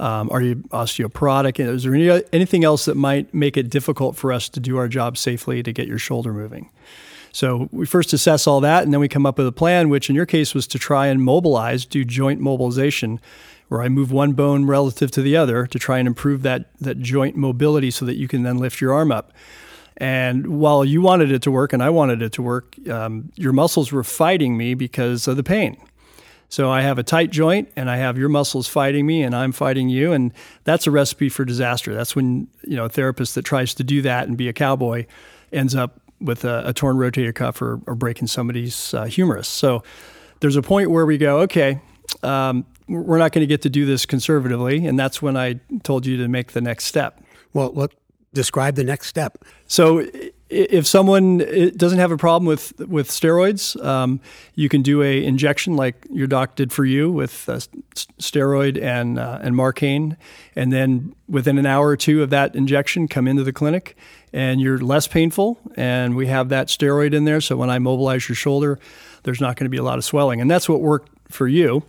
Um, 0.00 0.28
are 0.30 0.42
you 0.42 0.56
osteoporotic? 0.72 1.60
Is 1.60 1.84
there 1.84 1.94
any, 1.94 2.22
anything 2.32 2.64
else 2.64 2.84
that 2.86 2.96
might 2.96 3.32
make 3.32 3.56
it 3.56 3.70
difficult 3.70 4.16
for 4.16 4.32
us 4.32 4.48
to 4.50 4.60
do 4.60 4.76
our 4.76 4.88
job 4.88 5.16
safely 5.16 5.62
to 5.62 5.72
get 5.72 5.86
your 5.86 5.98
shoulder 5.98 6.32
moving? 6.32 6.68
So 7.30 7.68
we 7.72 7.86
first 7.86 8.12
assess 8.12 8.46
all 8.46 8.60
that, 8.60 8.84
and 8.84 8.92
then 8.92 9.00
we 9.00 9.08
come 9.08 9.24
up 9.24 9.38
with 9.38 9.46
a 9.46 9.52
plan, 9.52 9.88
which 9.88 10.08
in 10.08 10.16
your 10.16 10.26
case 10.26 10.54
was 10.54 10.66
to 10.68 10.78
try 10.78 11.06
and 11.06 11.22
mobilize, 11.22 11.84
do 11.84 12.04
joint 12.04 12.40
mobilization 12.40 13.20
where 13.74 13.82
I 13.82 13.88
move 13.88 14.12
one 14.12 14.34
bone 14.34 14.66
relative 14.66 15.10
to 15.10 15.20
the 15.20 15.36
other 15.36 15.66
to 15.66 15.78
try 15.80 15.98
and 15.98 16.06
improve 16.06 16.42
that, 16.42 16.66
that 16.80 17.00
joint 17.00 17.34
mobility 17.34 17.90
so 17.90 18.04
that 18.04 18.14
you 18.14 18.28
can 18.28 18.44
then 18.44 18.58
lift 18.58 18.80
your 18.80 18.94
arm 18.94 19.10
up. 19.10 19.32
And 19.96 20.60
while 20.60 20.84
you 20.84 21.02
wanted 21.02 21.32
it 21.32 21.42
to 21.42 21.50
work 21.50 21.72
and 21.72 21.82
I 21.82 21.90
wanted 21.90 22.22
it 22.22 22.32
to 22.34 22.42
work, 22.42 22.76
um, 22.88 23.32
your 23.34 23.52
muscles 23.52 23.90
were 23.90 24.04
fighting 24.04 24.56
me 24.56 24.74
because 24.74 25.26
of 25.26 25.36
the 25.36 25.42
pain. 25.42 25.76
So 26.48 26.70
I 26.70 26.82
have 26.82 27.00
a 27.00 27.02
tight 27.02 27.32
joint 27.32 27.68
and 27.74 27.90
I 27.90 27.96
have 27.96 28.16
your 28.16 28.28
muscles 28.28 28.68
fighting 28.68 29.06
me 29.06 29.24
and 29.24 29.34
I'm 29.34 29.50
fighting 29.50 29.88
you. 29.88 30.12
And 30.12 30.32
that's 30.62 30.86
a 30.86 30.92
recipe 30.92 31.28
for 31.28 31.44
disaster. 31.44 31.96
That's 31.96 32.14
when, 32.14 32.46
you 32.62 32.76
know, 32.76 32.84
a 32.84 32.88
therapist 32.88 33.34
that 33.34 33.44
tries 33.44 33.74
to 33.74 33.82
do 33.82 34.02
that 34.02 34.28
and 34.28 34.36
be 34.36 34.48
a 34.48 34.52
cowboy 34.52 35.06
ends 35.52 35.74
up 35.74 36.00
with 36.20 36.44
a, 36.44 36.62
a 36.68 36.72
torn 36.72 36.96
rotator 36.96 37.34
cuff 37.34 37.60
or, 37.60 37.80
or 37.88 37.96
breaking 37.96 38.28
somebody's 38.28 38.94
uh, 38.94 39.06
humerus. 39.06 39.48
So 39.48 39.82
there's 40.38 40.54
a 40.54 40.62
point 40.62 40.92
where 40.92 41.06
we 41.06 41.18
go, 41.18 41.40
okay, 41.40 41.80
um, 42.22 42.66
we're 42.88 43.18
not 43.18 43.32
going 43.32 43.42
to 43.42 43.46
get 43.46 43.62
to 43.62 43.70
do 43.70 43.86
this 43.86 44.06
conservatively. 44.06 44.86
And 44.86 44.98
that's 44.98 45.22
when 45.22 45.36
I 45.36 45.60
told 45.82 46.06
you 46.06 46.16
to 46.18 46.28
make 46.28 46.52
the 46.52 46.60
next 46.60 46.84
step. 46.84 47.22
Well, 47.52 47.72
look, 47.72 47.92
describe 48.34 48.74
the 48.74 48.84
next 48.84 49.06
step. 49.06 49.44
So, 49.66 50.06
if 50.50 50.86
someone 50.86 51.38
doesn't 51.76 51.98
have 51.98 52.12
a 52.12 52.16
problem 52.16 52.46
with 52.46 52.78
with 52.80 53.08
steroids, 53.08 53.82
um, 53.82 54.20
you 54.54 54.68
can 54.68 54.82
do 54.82 55.02
a 55.02 55.24
injection 55.24 55.74
like 55.74 56.06
your 56.10 56.26
doc 56.26 56.54
did 56.54 56.72
for 56.72 56.84
you 56.84 57.10
with 57.10 57.48
uh, 57.48 57.58
steroid 58.20 58.80
and 58.80 59.18
uh, 59.18 59.38
and 59.42 59.56
Marcaine, 59.56 60.16
and 60.54 60.72
then 60.72 61.14
within 61.28 61.58
an 61.58 61.66
hour 61.66 61.88
or 61.88 61.96
two 61.96 62.22
of 62.22 62.30
that 62.30 62.54
injection, 62.54 63.08
come 63.08 63.26
into 63.26 63.42
the 63.42 63.52
clinic, 63.52 63.96
and 64.32 64.60
you're 64.60 64.78
less 64.78 65.08
painful. 65.08 65.58
And 65.76 66.14
we 66.14 66.26
have 66.26 66.50
that 66.50 66.68
steroid 66.68 67.14
in 67.14 67.24
there, 67.24 67.40
so 67.40 67.56
when 67.56 67.70
I 67.70 67.78
mobilize 67.78 68.28
your 68.28 68.36
shoulder, 68.36 68.78
there's 69.24 69.40
not 69.40 69.56
going 69.56 69.64
to 69.64 69.70
be 69.70 69.78
a 69.78 69.82
lot 69.82 69.98
of 69.98 70.04
swelling, 70.04 70.40
and 70.40 70.50
that's 70.50 70.68
what 70.68 70.80
worked 70.80 71.10
for 71.30 71.48
you. 71.48 71.82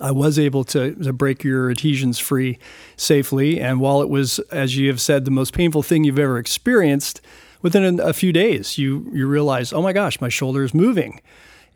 I 0.00 0.12
was 0.12 0.38
able 0.38 0.64
to, 0.64 0.94
to 0.94 1.12
break 1.12 1.42
your 1.42 1.70
adhesions 1.70 2.18
free 2.18 2.58
safely. 2.96 3.60
And 3.60 3.80
while 3.80 4.00
it 4.00 4.08
was, 4.08 4.38
as 4.50 4.76
you 4.76 4.88
have 4.88 5.00
said, 5.00 5.24
the 5.24 5.30
most 5.30 5.52
painful 5.52 5.82
thing 5.82 6.04
you've 6.04 6.18
ever 6.18 6.38
experienced, 6.38 7.20
within 7.62 7.98
a, 8.00 8.12
few 8.12 8.32
days, 8.32 8.78
you, 8.78 9.10
you 9.12 9.26
realize, 9.26 9.72
oh 9.72 9.82
my 9.82 9.92
gosh, 9.92 10.20
my 10.20 10.28
shoulder 10.28 10.62
is 10.62 10.74
moving. 10.74 11.20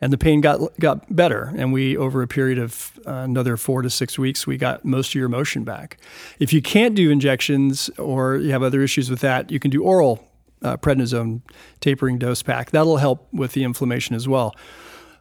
And 0.01 0.11
the 0.11 0.17
pain 0.17 0.41
got 0.41 0.59
got 0.79 1.15
better, 1.15 1.53
and 1.55 1.71
we 1.71 1.95
over 1.95 2.21
a 2.21 2.27
period 2.27 2.59
of 2.59 2.99
uh, 3.07 3.11
another 3.11 3.55
four 3.55 3.81
to 3.83 3.89
six 3.89 4.19
weeks, 4.19 4.45
we 4.45 4.57
got 4.57 4.83
most 4.83 5.11
of 5.11 5.15
your 5.15 5.29
motion 5.29 5.63
back. 5.63 5.97
If 6.39 6.51
you 6.51 6.61
can't 6.61 6.93
do 6.93 7.09
injections 7.09 7.89
or 7.97 8.35
you 8.35 8.51
have 8.51 8.63
other 8.63 8.81
issues 8.81 9.09
with 9.09 9.21
that, 9.21 9.49
you 9.49 9.61
can 9.61 9.71
do 9.71 9.81
oral 9.81 10.27
uh, 10.61 10.75
prednisone 10.75 11.41
tapering 11.79 12.17
dose 12.17 12.43
pack. 12.43 12.71
That'll 12.71 12.97
help 12.97 13.29
with 13.31 13.53
the 13.53 13.63
inflammation 13.63 14.13
as 14.13 14.27
well. 14.27 14.53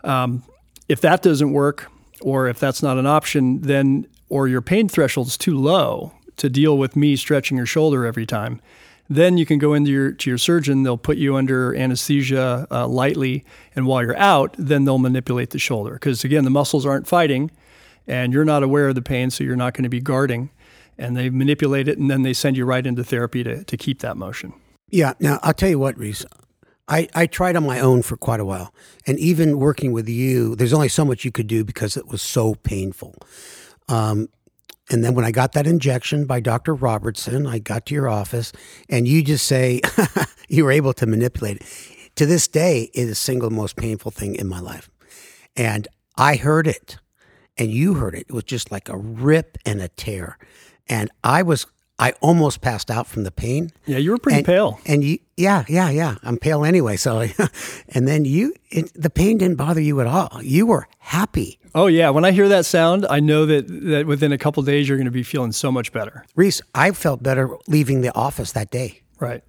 Um, 0.03 0.43
if 0.89 1.01
that 1.03 1.23
doesn't 1.23 1.53
work, 1.53 1.89
or 2.23 2.49
if 2.49 2.59
that's 2.59 2.83
not 2.83 2.99
an 2.99 3.07
option, 3.07 3.61
then 3.63 4.07
or 4.29 4.49
your 4.49 4.63
pain 4.63 4.89
threshold 4.89 5.27
is 5.27 5.37
too 5.37 5.57
low 5.57 6.13
to 6.37 6.49
deal 6.49 6.79
with 6.79 6.97
me 6.97 7.17
stretching 7.17 7.57
your 7.57 7.67
shoulder 7.67 8.07
every 8.07 8.25
time, 8.25 8.61
then 9.09 9.37
you 9.37 9.45
can 9.45 9.59
go 9.59 9.75
into 9.75 9.91
your 9.91 10.13
to 10.13 10.31
your 10.31 10.39
surgeon. 10.39 10.83
They'll 10.83 10.97
put 10.97 11.19
you 11.19 11.37
under 11.37 11.75
anesthesia 11.75 12.67
uh, 12.71 12.87
lightly, 12.89 13.45
and 13.77 13.87
while 13.87 14.03
you're 14.03 14.17
out, 14.17 14.55
then 14.59 14.85
they'll 14.85 14.99
manipulate 14.99 15.51
the 15.51 15.59
shoulder 15.59 15.93
because 15.95 16.25
again, 16.25 16.45
the 16.45 16.51
muscles 16.51 16.87
aren't 16.87 17.07
fighting, 17.07 17.51
and 18.07 18.33
you're 18.33 18.45
not 18.45 18.63
aware 18.63 18.89
of 18.89 18.95
the 18.95 19.03
pain, 19.03 19.31
so 19.31 19.45
you're 19.45 19.57
not 19.57 19.75
going 19.75 19.85
to 19.85 19.91
be 19.91 20.01
guarding. 20.01 20.51
And 20.99 21.17
they 21.17 21.31
manipulate 21.31 21.89
it, 21.89 21.99
and 21.99 22.11
then 22.11 22.23
they 22.23 22.33
send 22.33 22.57
you 22.57 22.65
right 22.65 22.87
into 22.87 23.05
therapy 23.05 23.45
to 23.45 23.65
to 23.65 23.77
keep 23.77 24.01
that 24.01 24.17
motion. 24.17 24.55
Yeah. 24.89 25.15
Now 25.21 25.41
I'll 25.43 25.55
tell 25.55 25.71
you 25.71 25.79
what, 25.79 25.99
Reece. 25.99 26.25
I, 26.89 27.09
I 27.15 27.27
tried 27.27 27.57
on 27.57 27.67
my 27.67 27.81
own 27.81 28.03
for 28.03 28.17
quite 28.17 28.41
a 28.41 28.45
while. 28.45 28.75
And 29.07 29.19
even 29.19 29.59
working 29.59 29.93
with 29.93 30.09
you, 30.09 30.57
there's 30.57 30.73
only 30.73 30.89
so 30.89 31.05
much 31.05 31.25
you 31.25 31.33
could 31.33 31.47
do 31.47 31.65
because 31.65 31.97
it 31.97 32.09
was 32.09 32.23
so 32.23 32.55
painful. 32.55 33.15
Um, 33.89 34.29
and 34.91 35.05
then 35.05 35.15
when 35.15 35.25
I 35.25 35.31
got 35.31 35.53
that 35.53 35.67
injection 35.67 36.27
by 36.27 36.41
Dr. 36.41 36.75
Robertson, 36.75 37.47
I 37.47 37.59
got 37.59 37.87
to 37.87 37.95
your 37.95 38.09
office 38.09 38.53
and 38.89 39.07
you 39.07 39.23
just 39.23 39.47
say 39.47 39.81
you 40.49 40.65
were 40.65 40.73
able 40.73 40.93
to 40.95 41.07
manipulate 41.07 41.59
it. 41.59 41.67
To 42.17 42.27
this 42.27 42.47
day, 42.47 42.91
it 42.93 43.01
is 43.01 43.09
the 43.09 43.15
single 43.15 43.51
most 43.51 43.77
painful 43.77 44.11
thing 44.11 44.35
in 44.35 44.49
my 44.49 44.61
life. 44.61 44.91
And 45.57 45.89
I 46.17 46.37
heard 46.37 46.67
it 46.67 46.99
and 47.57 47.71
you 47.71 47.95
heard 47.95 48.15
it. 48.15 48.27
It 48.29 48.33
was 48.33 48.45
just 48.45 48.71
like 48.71 48.89
a 48.89 48.97
rip 48.97 49.57
and 49.65 49.81
a 49.81 49.89
tear. 49.89 50.37
And 50.89 51.11
I 51.25 51.43
was 51.43 51.67
I 52.03 52.15
almost 52.21 52.61
passed 52.61 52.91
out 52.91 53.07
from 53.07 53.23
the 53.23 53.31
pain. 53.31 53.71
Yeah, 53.87 53.99
you 53.99 54.11
were 54.11 54.19
pretty 54.19 54.39
and, 54.39 54.47
pale. 54.47 54.81
And 54.87 55.05
you, 55.05 55.19
yeah, 55.37 55.65
yeah, 55.69 55.89
yeah. 55.89 56.17
I'm 56.25 56.37
pale 56.37 56.65
anyway. 56.65 56.97
So, 56.97 57.21
and 57.91 58.09
then 58.09 58.25
you, 58.25 58.55
it, 58.71 58.91
the 59.01 59.09
pain 59.09 59.39
didn't 59.39 59.57
bother 59.57 59.81
you 59.81 60.01
at 60.01 60.09
all. 60.09 60.41
You 60.43 60.67
were 60.67 60.89
happy. 60.99 61.61
Oh 61.77 61.87
yeah, 61.87 62.11
when 62.11 62.25
I 62.25 62.33
hear 62.33 62.49
that 62.49 62.67
sound, 62.67 63.07
I 63.09 63.21
know 63.21 63.47
that 63.47 63.69
that 63.69 64.07
within 64.07 64.33
a 64.33 64.37
couple 64.37 64.63
days 64.65 64.89
you're 64.89 64.99
going 64.99 65.05
to 65.05 65.13
be 65.13 65.23
feeling 65.23 65.53
so 65.53 65.71
much 65.71 65.93
better. 65.93 66.27
Reece, 66.35 66.61
I 66.75 66.91
felt 66.91 67.23
better 67.23 67.57
leaving 67.69 68.01
the 68.01 68.15
office 68.15 68.51
that 68.53 68.71
day. 68.71 69.03
Right. 69.21 69.45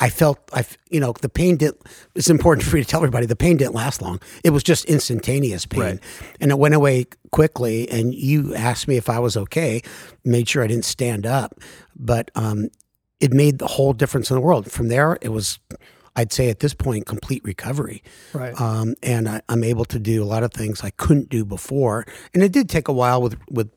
I 0.00 0.10
felt, 0.10 0.38
I, 0.52 0.64
you 0.90 1.00
know, 1.00 1.12
the 1.20 1.28
pain 1.28 1.56
didn't, 1.56 1.82
it's 2.14 2.30
important 2.30 2.64
for 2.64 2.76
you 2.76 2.84
to 2.84 2.88
tell 2.88 3.00
everybody 3.00 3.26
the 3.26 3.34
pain 3.34 3.56
didn't 3.56 3.74
last 3.74 4.00
long. 4.00 4.20
It 4.44 4.50
was 4.50 4.62
just 4.62 4.84
instantaneous 4.84 5.66
pain. 5.66 5.80
Right. 5.80 6.00
And 6.40 6.52
it 6.52 6.58
went 6.58 6.74
away 6.74 7.06
quickly. 7.32 7.88
And 7.90 8.14
you 8.14 8.54
asked 8.54 8.86
me 8.86 8.96
if 8.96 9.08
I 9.08 9.18
was 9.18 9.36
okay, 9.36 9.82
made 10.24 10.48
sure 10.48 10.62
I 10.62 10.68
didn't 10.68 10.84
stand 10.84 11.26
up. 11.26 11.60
But 11.96 12.30
um, 12.36 12.68
it 13.18 13.32
made 13.32 13.58
the 13.58 13.66
whole 13.66 13.92
difference 13.92 14.30
in 14.30 14.36
the 14.36 14.40
world. 14.40 14.70
From 14.70 14.86
there, 14.86 15.18
it 15.20 15.30
was, 15.30 15.58
I'd 16.14 16.32
say 16.32 16.48
at 16.48 16.60
this 16.60 16.74
point, 16.74 17.06
complete 17.06 17.42
recovery. 17.44 18.04
Right. 18.32 18.58
Um, 18.60 18.94
and 19.02 19.28
I, 19.28 19.42
I'm 19.48 19.64
able 19.64 19.84
to 19.86 19.98
do 19.98 20.22
a 20.22 20.26
lot 20.26 20.44
of 20.44 20.52
things 20.52 20.84
I 20.84 20.90
couldn't 20.90 21.28
do 21.28 21.44
before. 21.44 22.06
And 22.32 22.44
it 22.44 22.52
did 22.52 22.68
take 22.68 22.86
a 22.86 22.92
while 22.92 23.20
with, 23.20 23.36
with 23.50 23.70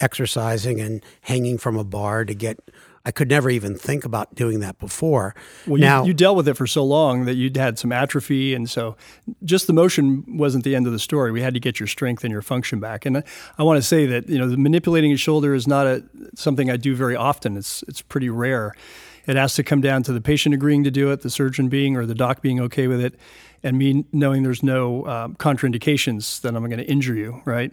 exercising 0.00 0.80
and 0.80 1.04
hanging 1.20 1.58
from 1.58 1.76
a 1.76 1.84
bar 1.84 2.24
to 2.24 2.34
get 2.34 2.58
I 3.04 3.12
could 3.12 3.30
never 3.30 3.48
even 3.48 3.76
think 3.76 4.04
about 4.04 4.34
doing 4.34 4.60
that 4.60 4.78
before. 4.78 5.34
Well, 5.66 5.80
now, 5.80 6.02
you, 6.02 6.08
you, 6.08 6.14
dealt 6.14 6.36
with 6.36 6.46
it 6.48 6.54
for 6.54 6.66
so 6.66 6.84
long 6.84 7.24
that 7.24 7.34
you'd 7.34 7.56
had 7.56 7.78
some 7.78 7.92
atrophy, 7.92 8.54
and 8.54 8.68
so 8.68 8.94
just 9.42 9.66
the 9.66 9.72
motion 9.72 10.36
wasn't 10.36 10.64
the 10.64 10.76
end 10.76 10.86
of 10.86 10.92
the 10.92 10.98
story. 10.98 11.32
We 11.32 11.40
had 11.40 11.54
to 11.54 11.60
get 11.60 11.80
your 11.80 11.86
strength 11.86 12.24
and 12.24 12.32
your 12.32 12.42
function 12.42 12.78
back. 12.78 13.06
And 13.06 13.18
I, 13.18 13.22
I 13.56 13.62
want 13.62 13.78
to 13.78 13.82
say 13.82 14.04
that 14.06 14.28
you 14.28 14.38
know 14.38 14.54
manipulating 14.54 15.12
a 15.12 15.16
shoulder 15.16 15.54
is 15.54 15.66
not 15.66 15.86
a 15.86 16.04
something 16.34 16.70
I 16.70 16.76
do 16.76 16.94
very 16.94 17.16
often. 17.16 17.56
It's 17.56 17.82
it's 17.88 18.02
pretty 18.02 18.28
rare. 18.28 18.74
It 19.26 19.36
has 19.36 19.54
to 19.54 19.62
come 19.62 19.80
down 19.80 20.02
to 20.04 20.12
the 20.12 20.20
patient 20.20 20.54
agreeing 20.54 20.84
to 20.84 20.90
do 20.90 21.10
it, 21.10 21.22
the 21.22 21.30
surgeon 21.30 21.68
being 21.68 21.96
or 21.96 22.04
the 22.04 22.14
doc 22.14 22.42
being 22.42 22.60
okay 22.60 22.86
with 22.86 23.00
it, 23.02 23.14
and 23.62 23.78
me 23.78 24.04
knowing 24.12 24.42
there's 24.42 24.62
no 24.62 25.06
um, 25.06 25.36
contraindications 25.36 26.42
that 26.42 26.54
I'm 26.54 26.66
going 26.66 26.78
to 26.78 26.90
injure 26.90 27.14
you. 27.14 27.40
Right. 27.46 27.72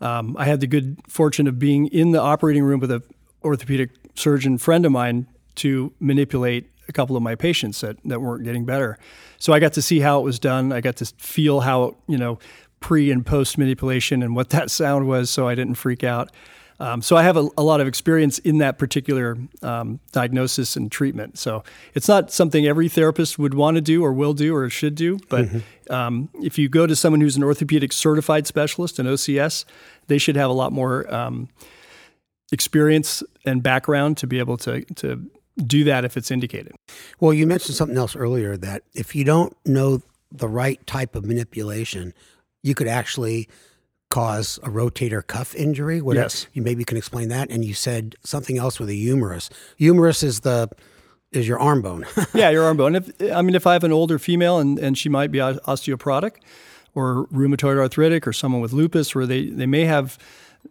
Um, 0.00 0.36
I 0.38 0.46
had 0.46 0.60
the 0.60 0.66
good 0.66 0.98
fortune 1.08 1.46
of 1.46 1.58
being 1.58 1.86
in 1.88 2.10
the 2.10 2.20
operating 2.20 2.64
room 2.64 2.80
with 2.80 2.90
a 2.90 3.02
orthopedic 3.44 3.90
surgeon 4.14 4.58
friend 4.58 4.84
of 4.86 4.92
mine 4.92 5.26
to 5.56 5.92
manipulate 6.00 6.70
a 6.88 6.92
couple 6.92 7.16
of 7.16 7.22
my 7.22 7.34
patients 7.34 7.80
that, 7.80 7.96
that 8.04 8.20
weren't 8.20 8.44
getting 8.44 8.64
better. 8.64 8.98
So 9.38 9.52
I 9.52 9.60
got 9.60 9.72
to 9.74 9.82
see 9.82 10.00
how 10.00 10.20
it 10.20 10.22
was 10.22 10.38
done. 10.38 10.72
I 10.72 10.80
got 10.80 10.96
to 10.96 11.06
feel 11.18 11.60
how, 11.60 11.96
you 12.06 12.18
know, 12.18 12.38
pre 12.80 13.10
and 13.10 13.24
post 13.24 13.56
manipulation 13.58 14.22
and 14.22 14.34
what 14.36 14.50
that 14.56 14.70
sound 14.70 15.06
was 15.08 15.30
so 15.30 15.48
I 15.48 15.54
didn't 15.54 15.74
freak 15.74 16.04
out. 16.04 16.30
Um, 16.80 17.00
so 17.00 17.16
I 17.16 17.22
have 17.22 17.36
a, 17.36 17.48
a, 17.56 17.62
lot 17.62 17.80
of 17.80 17.86
experience 17.86 18.40
in 18.40 18.58
that 18.58 18.76
particular 18.76 19.38
um, 19.62 20.00
diagnosis 20.10 20.74
and 20.74 20.90
treatment. 20.90 21.38
So 21.38 21.62
it's 21.94 22.08
not 22.08 22.32
something 22.32 22.66
every 22.66 22.88
therapist 22.88 23.38
would 23.38 23.54
want 23.54 23.76
to 23.76 23.80
do 23.80 24.02
or 24.02 24.12
will 24.12 24.34
do 24.34 24.56
or 24.56 24.68
should 24.68 24.96
do. 24.96 25.20
But 25.28 25.44
mm-hmm. 25.44 25.92
um, 25.92 26.28
if 26.42 26.58
you 26.58 26.68
go 26.68 26.88
to 26.88 26.96
someone 26.96 27.20
who's 27.20 27.36
an 27.36 27.44
orthopedic 27.44 27.92
certified 27.92 28.48
specialist, 28.48 28.98
an 28.98 29.06
OCS, 29.06 29.64
they 30.08 30.18
should 30.18 30.34
have 30.34 30.50
a 30.50 30.52
lot 30.52 30.72
more 30.72 31.12
um, 31.14 31.50
experience 32.52 33.22
and 33.44 33.62
background 33.62 34.16
to 34.18 34.26
be 34.26 34.38
able 34.38 34.56
to 34.58 34.82
to 34.94 35.28
do 35.66 35.84
that 35.84 36.04
if 36.04 36.16
it's 36.16 36.30
indicated. 36.30 36.72
Well, 37.20 37.32
you 37.32 37.46
mentioned 37.46 37.74
something 37.74 37.98
else 37.98 38.16
earlier 38.16 38.56
that 38.58 38.84
if 38.94 39.14
you 39.14 39.24
don't 39.24 39.56
know 39.66 40.02
the 40.30 40.48
right 40.48 40.84
type 40.86 41.14
of 41.14 41.26
manipulation, 41.26 42.14
you 42.62 42.74
could 42.74 42.88
actually 42.88 43.48
cause 44.08 44.58
a 44.62 44.68
rotator 44.68 45.26
cuff 45.26 45.54
injury. 45.54 46.00
What 46.00 46.16
yes. 46.16 46.46
You 46.52 46.62
maybe 46.62 46.84
can 46.84 46.96
explain 46.96 47.28
that. 47.28 47.50
And 47.50 47.64
you 47.64 47.74
said 47.74 48.14
something 48.24 48.58
else 48.58 48.78
with 48.78 48.88
a 48.88 48.94
humerus. 48.94 49.50
Humerus 49.76 50.22
is 50.22 50.40
the 50.40 50.68
is 51.32 51.48
your 51.48 51.58
arm 51.58 51.80
bone. 51.80 52.04
yeah, 52.34 52.50
your 52.50 52.64
arm 52.64 52.76
bone. 52.76 52.94
If, 52.94 53.10
I 53.32 53.40
mean, 53.40 53.54
if 53.54 53.66
I 53.66 53.72
have 53.72 53.84
an 53.84 53.92
older 53.92 54.18
female 54.18 54.58
and, 54.58 54.78
and 54.78 54.98
she 54.98 55.08
might 55.08 55.30
be 55.30 55.38
osteoporotic 55.38 56.36
or 56.94 57.26
rheumatoid 57.32 57.78
arthritic 57.78 58.26
or 58.26 58.34
someone 58.34 58.60
with 58.60 58.74
lupus 58.74 59.14
where 59.14 59.26
they, 59.26 59.46
they 59.46 59.64
may 59.64 59.86
have 59.86 60.18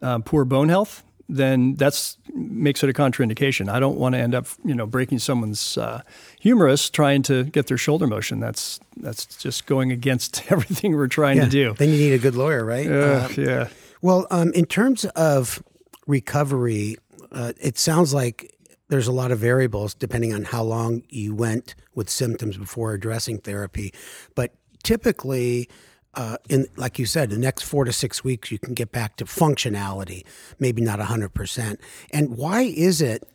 uh, 0.04 0.20
poor 0.20 0.46
bone 0.46 0.70
health, 0.70 1.04
then 1.32 1.76
that's 1.76 2.18
makes 2.34 2.84
it 2.84 2.90
a 2.90 2.94
contraindication. 2.94 3.70
I 3.70 3.80
don't 3.80 3.98
want 3.98 4.16
to 4.16 4.20
end 4.20 4.36
up, 4.36 4.48
you 4.66 4.76
know, 4.76 4.86
breaking 4.86 5.20
someone's 5.20 5.78
uh, 5.78 6.02
humerus 6.40 6.90
trying 6.90 7.24
to 7.24 7.46
get 7.46 7.68
their 7.68 7.78
shoulder 7.78 8.06
motion. 8.06 8.40
That's 8.40 8.80
that's 8.98 9.26
just 9.26 9.66
going 9.66 9.92
against 9.92 10.44
everything 10.52 10.96
we're 10.96 11.08
trying 11.08 11.38
yeah. 11.38 11.46
to 11.46 11.50
do. 11.50 11.74
Then 11.74 11.90
you 11.90 11.98
need 11.98 12.14
a 12.14 12.20
good 12.20 12.36
lawyer, 12.36 12.66
right? 12.66 12.90
Uh, 12.90 13.30
yeah. 13.38 13.70
Well, 14.02 14.28
um, 14.30 14.52
in 14.54 14.66
terms 14.66 15.06
of 15.06 15.64
recovery, 16.06 16.98
uh, 17.32 17.54
it 17.62 17.78
sounds 17.78 18.14
like 18.14 18.54
there's 18.90 19.08
a 19.08 19.12
lot 19.14 19.32
of 19.32 19.40
variables 19.40 19.94
depending 19.94 20.34
on 20.34 20.44
how 20.44 20.64
long 20.64 21.04
you 21.10 21.34
went 21.34 21.76
with 21.96 22.10
symptoms 22.10 22.58
before 22.58 22.94
addressing 22.94 23.38
therapy, 23.38 23.94
but 24.36 24.54
typically 24.84 25.70
uh, 26.14 26.38
in 26.50 26.68
like 26.76 27.00
you 27.00 27.06
said, 27.06 27.30
the 27.30 27.38
next 27.38 27.64
four 27.64 27.86
to 27.86 27.94
six 27.94 28.24
weeks, 28.24 28.52
you 28.52 28.60
can 28.60 28.74
get 28.74 28.92
back 28.92 29.16
to 29.18 29.26
functionality, 29.26 30.26
maybe 30.60 30.82
not 30.82 31.00
hundred 31.00 31.34
percent. 31.34 31.80
And 32.12 32.38
why 32.38 32.62
is 32.62 33.02
it 33.02 33.28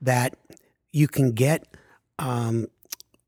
that 0.00 0.36
you 0.92 1.08
can 1.08 1.32
get 1.32 1.66
um, 2.18 2.68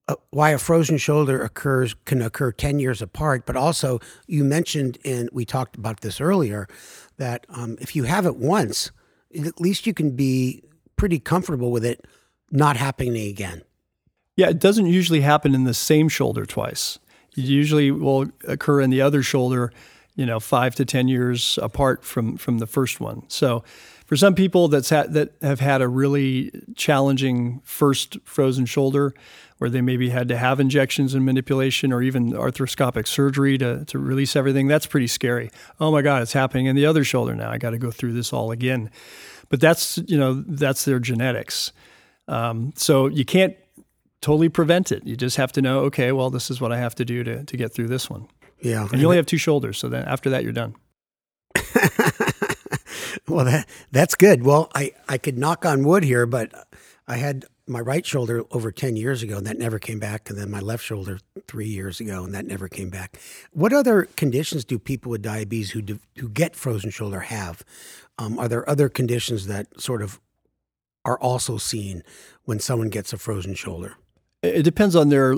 uh, 0.08 0.14
why 0.30 0.50
a 0.50 0.58
frozen 0.58 0.96
shoulder 0.96 1.42
occurs 1.42 1.94
can 2.06 2.22
occur 2.22 2.50
10 2.50 2.78
years 2.78 3.02
apart 3.02 3.44
but 3.44 3.56
also 3.56 4.00
you 4.26 4.42
mentioned 4.42 4.96
and 5.04 5.28
we 5.32 5.44
talked 5.44 5.76
about 5.76 6.00
this 6.00 6.18
earlier 6.18 6.66
that 7.18 7.44
um, 7.50 7.76
if 7.78 7.94
you 7.94 8.04
have 8.04 8.24
it 8.24 8.36
once 8.36 8.90
at 9.36 9.60
least 9.60 9.86
you 9.86 9.92
can 9.92 10.16
be 10.16 10.62
pretty 10.96 11.18
comfortable 11.18 11.70
with 11.70 11.84
it 11.84 12.06
not 12.50 12.78
happening 12.78 13.28
again 13.28 13.62
yeah 14.36 14.48
it 14.48 14.58
doesn't 14.58 14.86
usually 14.86 15.20
happen 15.20 15.54
in 15.54 15.64
the 15.64 15.74
same 15.74 16.08
shoulder 16.08 16.46
twice 16.46 16.98
usually 17.42 17.90
will 17.90 18.26
occur 18.46 18.80
in 18.80 18.90
the 18.90 19.00
other 19.00 19.22
shoulder, 19.22 19.72
you 20.16 20.26
know, 20.26 20.40
five 20.40 20.74
to 20.76 20.84
10 20.84 21.08
years 21.08 21.58
apart 21.62 22.04
from, 22.04 22.36
from 22.36 22.58
the 22.58 22.66
first 22.66 23.00
one. 23.00 23.22
So 23.28 23.64
for 24.06 24.16
some 24.16 24.34
people 24.34 24.68
that's 24.68 24.90
ha- 24.90 25.06
that 25.08 25.32
have 25.42 25.60
had 25.60 25.82
a 25.82 25.88
really 25.88 26.50
challenging 26.76 27.60
first 27.64 28.16
frozen 28.24 28.66
shoulder, 28.66 29.14
where 29.58 29.68
they 29.68 29.80
maybe 29.80 30.08
had 30.08 30.28
to 30.28 30.36
have 30.36 30.60
injections 30.60 31.14
and 31.14 31.24
manipulation 31.24 31.92
or 31.92 32.00
even 32.00 32.32
arthroscopic 32.32 33.06
surgery 33.06 33.58
to, 33.58 33.84
to 33.86 33.98
release 33.98 34.36
everything, 34.36 34.68
that's 34.68 34.86
pretty 34.86 35.08
scary. 35.08 35.50
Oh 35.80 35.90
my 35.90 36.00
God, 36.00 36.22
it's 36.22 36.32
happening 36.32 36.66
in 36.66 36.76
the 36.76 36.86
other 36.86 37.04
shoulder 37.04 37.34
now. 37.34 37.50
I 37.50 37.58
got 37.58 37.70
to 37.70 37.78
go 37.78 37.90
through 37.90 38.12
this 38.12 38.32
all 38.32 38.50
again. 38.50 38.90
But 39.48 39.60
that's, 39.60 39.98
you 40.06 40.16
know, 40.16 40.44
that's 40.46 40.84
their 40.84 41.00
genetics. 41.00 41.72
Um, 42.28 42.72
so 42.76 43.08
you 43.08 43.24
can't 43.24 43.56
totally 44.20 44.48
prevent 44.48 44.92
it. 44.92 45.06
You 45.06 45.16
just 45.16 45.36
have 45.36 45.52
to 45.52 45.62
know, 45.62 45.80
okay, 45.80 46.12
well, 46.12 46.30
this 46.30 46.50
is 46.50 46.60
what 46.60 46.72
I 46.72 46.78
have 46.78 46.94
to 46.96 47.04
do 47.04 47.24
to, 47.24 47.44
to 47.44 47.56
get 47.56 47.72
through 47.72 47.88
this 47.88 48.10
one. 48.10 48.28
Yeah. 48.60 48.88
And 48.90 49.00
you 49.00 49.06
only 49.06 49.16
have 49.16 49.26
two 49.26 49.38
shoulders. 49.38 49.78
So 49.78 49.88
then 49.88 50.04
after 50.06 50.30
that, 50.30 50.42
you're 50.42 50.52
done. 50.52 50.74
well, 53.28 53.44
that, 53.44 53.66
that's 53.92 54.14
good. 54.14 54.42
Well, 54.42 54.70
I, 54.74 54.92
I 55.08 55.18
could 55.18 55.38
knock 55.38 55.64
on 55.64 55.84
wood 55.84 56.02
here, 56.02 56.26
but 56.26 56.52
I 57.06 57.16
had 57.16 57.44
my 57.68 57.80
right 57.80 58.04
shoulder 58.04 58.44
over 58.50 58.72
10 58.72 58.96
years 58.96 59.22
ago 59.22 59.36
and 59.36 59.46
that 59.46 59.58
never 59.58 59.78
came 59.78 59.98
back. 59.98 60.30
And 60.30 60.38
then 60.38 60.50
my 60.50 60.60
left 60.60 60.82
shoulder 60.82 61.20
three 61.46 61.68
years 61.68 62.00
ago 62.00 62.24
and 62.24 62.34
that 62.34 62.46
never 62.46 62.68
came 62.68 62.90
back. 62.90 63.18
What 63.52 63.72
other 63.72 64.08
conditions 64.16 64.64
do 64.64 64.78
people 64.78 65.10
with 65.10 65.22
diabetes 65.22 65.70
who, 65.70 65.82
do, 65.82 65.98
who 66.16 66.28
get 66.28 66.56
frozen 66.56 66.90
shoulder 66.90 67.20
have? 67.20 67.62
Um, 68.18 68.38
are 68.38 68.48
there 68.48 68.68
other 68.68 68.88
conditions 68.88 69.46
that 69.46 69.80
sort 69.80 70.02
of 70.02 70.20
are 71.04 71.18
also 71.20 71.56
seen 71.56 72.02
when 72.44 72.58
someone 72.58 72.88
gets 72.88 73.12
a 73.12 73.18
frozen 73.18 73.54
shoulder? 73.54 73.96
It 74.42 74.62
depends 74.62 74.94
on 74.94 75.08
their 75.08 75.36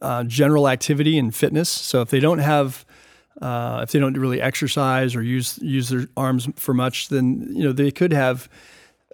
uh, 0.00 0.24
general 0.24 0.68
activity 0.68 1.18
and 1.18 1.34
fitness. 1.34 1.68
So 1.68 2.00
if 2.00 2.10
they 2.10 2.20
don't 2.20 2.38
have 2.38 2.84
uh, 3.40 3.80
if 3.82 3.92
they 3.92 3.98
don't 3.98 4.14
really 4.14 4.40
exercise 4.40 5.14
or 5.14 5.22
use 5.22 5.58
use 5.58 5.88
their 5.88 6.06
arms 6.16 6.48
for 6.56 6.74
much, 6.74 7.08
then 7.08 7.48
you 7.50 7.64
know 7.64 7.72
they 7.72 7.90
could 7.90 8.12
have 8.12 8.48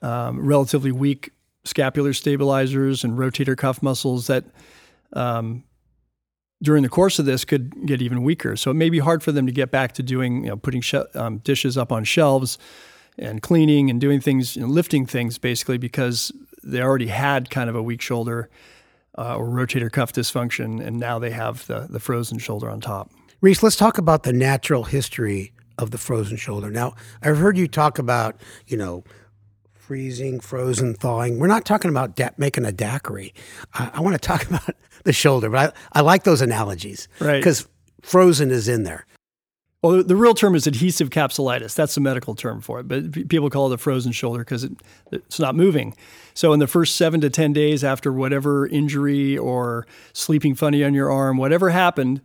um, 0.02 0.47
relatively 0.47 0.92
weak 0.92 1.31
scapular 1.64 2.12
stabilizers 2.12 3.04
and 3.04 3.19
rotator 3.19 3.57
cuff 3.57 3.83
muscles 3.83 4.26
that 4.26 4.45
um, 5.12 5.64
during 6.62 6.83
the 6.83 6.88
course 6.88 7.19
of 7.19 7.26
this 7.26 7.45
could 7.45 7.87
get 7.87 8.00
even 8.00 8.23
weaker. 8.23 8.57
So 8.57 8.71
it 8.71 8.75
may 8.75 8.90
be 8.90 8.99
hard 8.99 9.23
for 9.23 9.33
them 9.33 9.47
to 9.47 9.52
get 9.52 9.71
back 9.71 9.92
to 9.92 10.02
doing, 10.02 10.45
you 10.45 10.50
know, 10.50 10.57
putting 10.57 10.83
um, 11.14 11.38
dishes 11.38 11.76
up 11.76 11.92
on 11.92 12.04
shelves 12.04 12.59
and 13.19 13.42
cleaning 13.42 13.90
and 13.90 14.00
doing 14.00 14.21
things, 14.21 14.57
you 14.57 14.62
know, 14.62 14.69
lifting 14.69 15.07
things 15.07 15.38
basically 15.38 15.78
because 15.78 16.33
they 16.62 16.81
already 16.81 17.09
had 17.09 17.50
kind 17.50 17.69
of 17.69 17.76
a 17.76 17.83
weak 17.83 18.00
shoulder 18.00 18.49
uh, 19.19 19.37
or 19.37 19.47
rotator 19.47 19.90
cuff 19.90 20.12
dysfunction, 20.12 20.85
and 20.85 20.99
now 20.99 21.19
they 21.19 21.31
have 21.31 21.66
the, 21.66 21.87
the 21.88 22.00
frozen 22.00 22.38
shoulder 22.38 22.71
on 22.71 22.81
top. 22.81 23.11
Reece, 23.40 23.62
let's 23.62 23.76
talk 23.76 23.99
about 23.99 24.23
the 24.23 24.33
natural 24.33 24.85
history 24.85 25.52
of 25.78 25.90
the 25.90 25.99
frozen 25.99 26.37
shoulder. 26.37 26.71
Now, 26.71 26.95
I've 27.23 27.38
heard 27.38 27.59
you 27.59 27.66
talk 27.66 27.99
about, 27.99 28.40
you 28.66 28.76
know, 28.76 29.04
freezing, 29.75 30.40
frozen, 30.40 30.95
thawing. 30.95 31.38
We're 31.38 31.49
not 31.49 31.64
talking 31.64 31.90
about 31.90 32.14
da- 32.14 32.31
making 32.38 32.64
a 32.64 32.73
daiquiri. 32.73 33.35
I, 33.75 33.90
I 33.95 34.00
want 34.00 34.14
to 34.14 34.26
talk 34.26 34.47
about 34.49 34.75
the 35.04 35.12
shoulder, 35.12 35.50
but 35.50 35.75
I, 35.92 35.99
I 35.99 36.02
like 36.02 36.25
those 36.25 36.40
analogies. 36.40 37.09
Right. 37.21 37.38
Because 37.38 37.69
frozen 38.00 38.50
is 38.50 38.69
in 38.69 38.85
there. 38.85 39.07
Well, 39.82 40.04
the, 40.04 40.14
real 40.14 40.34
term 40.34 40.54
is 40.54 40.68
adhesive 40.68 41.10
capsulitis. 41.10 41.74
That's 41.74 41.96
the 41.96 42.00
medical 42.00 42.36
term 42.36 42.60
for 42.60 42.78
it. 42.78 42.86
But 42.86 43.28
people 43.28 43.50
call 43.50 43.70
it 43.70 43.74
a 43.74 43.78
frozen 43.78 44.12
shoulder 44.12 44.38
because 44.38 44.62
it, 44.62 44.72
it's 45.10 45.40
not 45.40 45.56
moving. 45.56 45.96
So, 46.34 46.52
in 46.52 46.60
the 46.60 46.68
first 46.68 46.94
seven 46.94 47.20
to 47.20 47.28
10 47.28 47.52
days 47.52 47.82
after 47.82 48.12
whatever 48.12 48.66
injury 48.68 49.36
or 49.36 49.88
sleeping 50.12 50.54
funny 50.54 50.84
on 50.84 50.94
your 50.94 51.10
arm, 51.10 51.36
whatever 51.36 51.70
happened, 51.70 52.20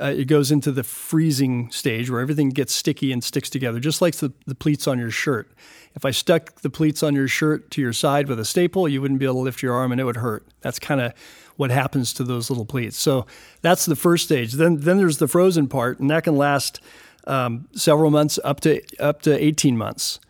uh, 0.00 0.14
it 0.16 0.26
goes 0.26 0.52
into 0.52 0.70
the 0.70 0.84
freezing 0.84 1.70
stage 1.72 2.08
where 2.08 2.20
everything 2.20 2.48
gets 2.50 2.72
sticky 2.72 3.12
and 3.12 3.24
sticks 3.24 3.50
together, 3.50 3.80
just 3.80 4.00
like 4.00 4.14
the, 4.16 4.32
the 4.46 4.54
pleats 4.54 4.86
on 4.86 4.98
your 4.98 5.10
shirt. 5.10 5.50
If 5.94 6.04
I 6.04 6.12
stuck 6.12 6.60
the 6.60 6.70
pleats 6.70 7.02
on 7.02 7.16
your 7.16 7.26
shirt 7.26 7.70
to 7.72 7.82
your 7.82 7.92
side 7.92 8.28
with 8.28 8.38
a 8.38 8.44
staple, 8.44 8.88
you 8.88 9.02
wouldn't 9.02 9.18
be 9.18 9.26
able 9.26 9.34
to 9.34 9.40
lift 9.40 9.62
your 9.62 9.74
arm 9.74 9.90
and 9.90 10.00
it 10.00 10.04
would 10.04 10.18
hurt. 10.18 10.46
That's 10.60 10.78
kind 10.78 11.00
of 11.00 11.12
what 11.60 11.70
happens 11.70 12.14
to 12.14 12.24
those 12.24 12.48
little 12.48 12.64
pleats. 12.64 12.96
So 12.96 13.26
that's 13.60 13.84
the 13.84 13.94
first 13.94 14.24
stage. 14.24 14.54
Then 14.54 14.78
then 14.78 14.96
there's 14.96 15.18
the 15.18 15.28
frozen 15.28 15.68
part, 15.68 16.00
and 16.00 16.10
that 16.10 16.24
can 16.24 16.36
last 16.36 16.80
um, 17.26 17.68
several 17.72 18.10
months 18.10 18.38
up 18.42 18.60
to 18.60 18.82
up 18.98 19.20
to 19.22 19.44
18 19.44 19.76
months. 19.76 20.20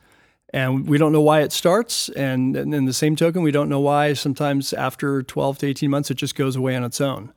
And 0.52 0.88
we 0.88 0.98
don't 0.98 1.12
know 1.12 1.20
why 1.20 1.42
it 1.42 1.52
starts. 1.52 2.08
And, 2.08 2.56
in 2.56 2.84
the 2.84 2.92
same 2.92 3.14
token, 3.14 3.42
we 3.42 3.52
don't 3.52 3.68
know 3.68 3.78
why 3.78 4.14
sometimes 4.14 4.72
after 4.72 5.22
12 5.22 5.58
to 5.58 5.66
18 5.68 5.88
months, 5.88 6.10
it 6.10 6.16
just 6.16 6.34
goes 6.34 6.56
away 6.56 6.74
on 6.74 6.82
its 6.82 7.00
own. 7.00 7.32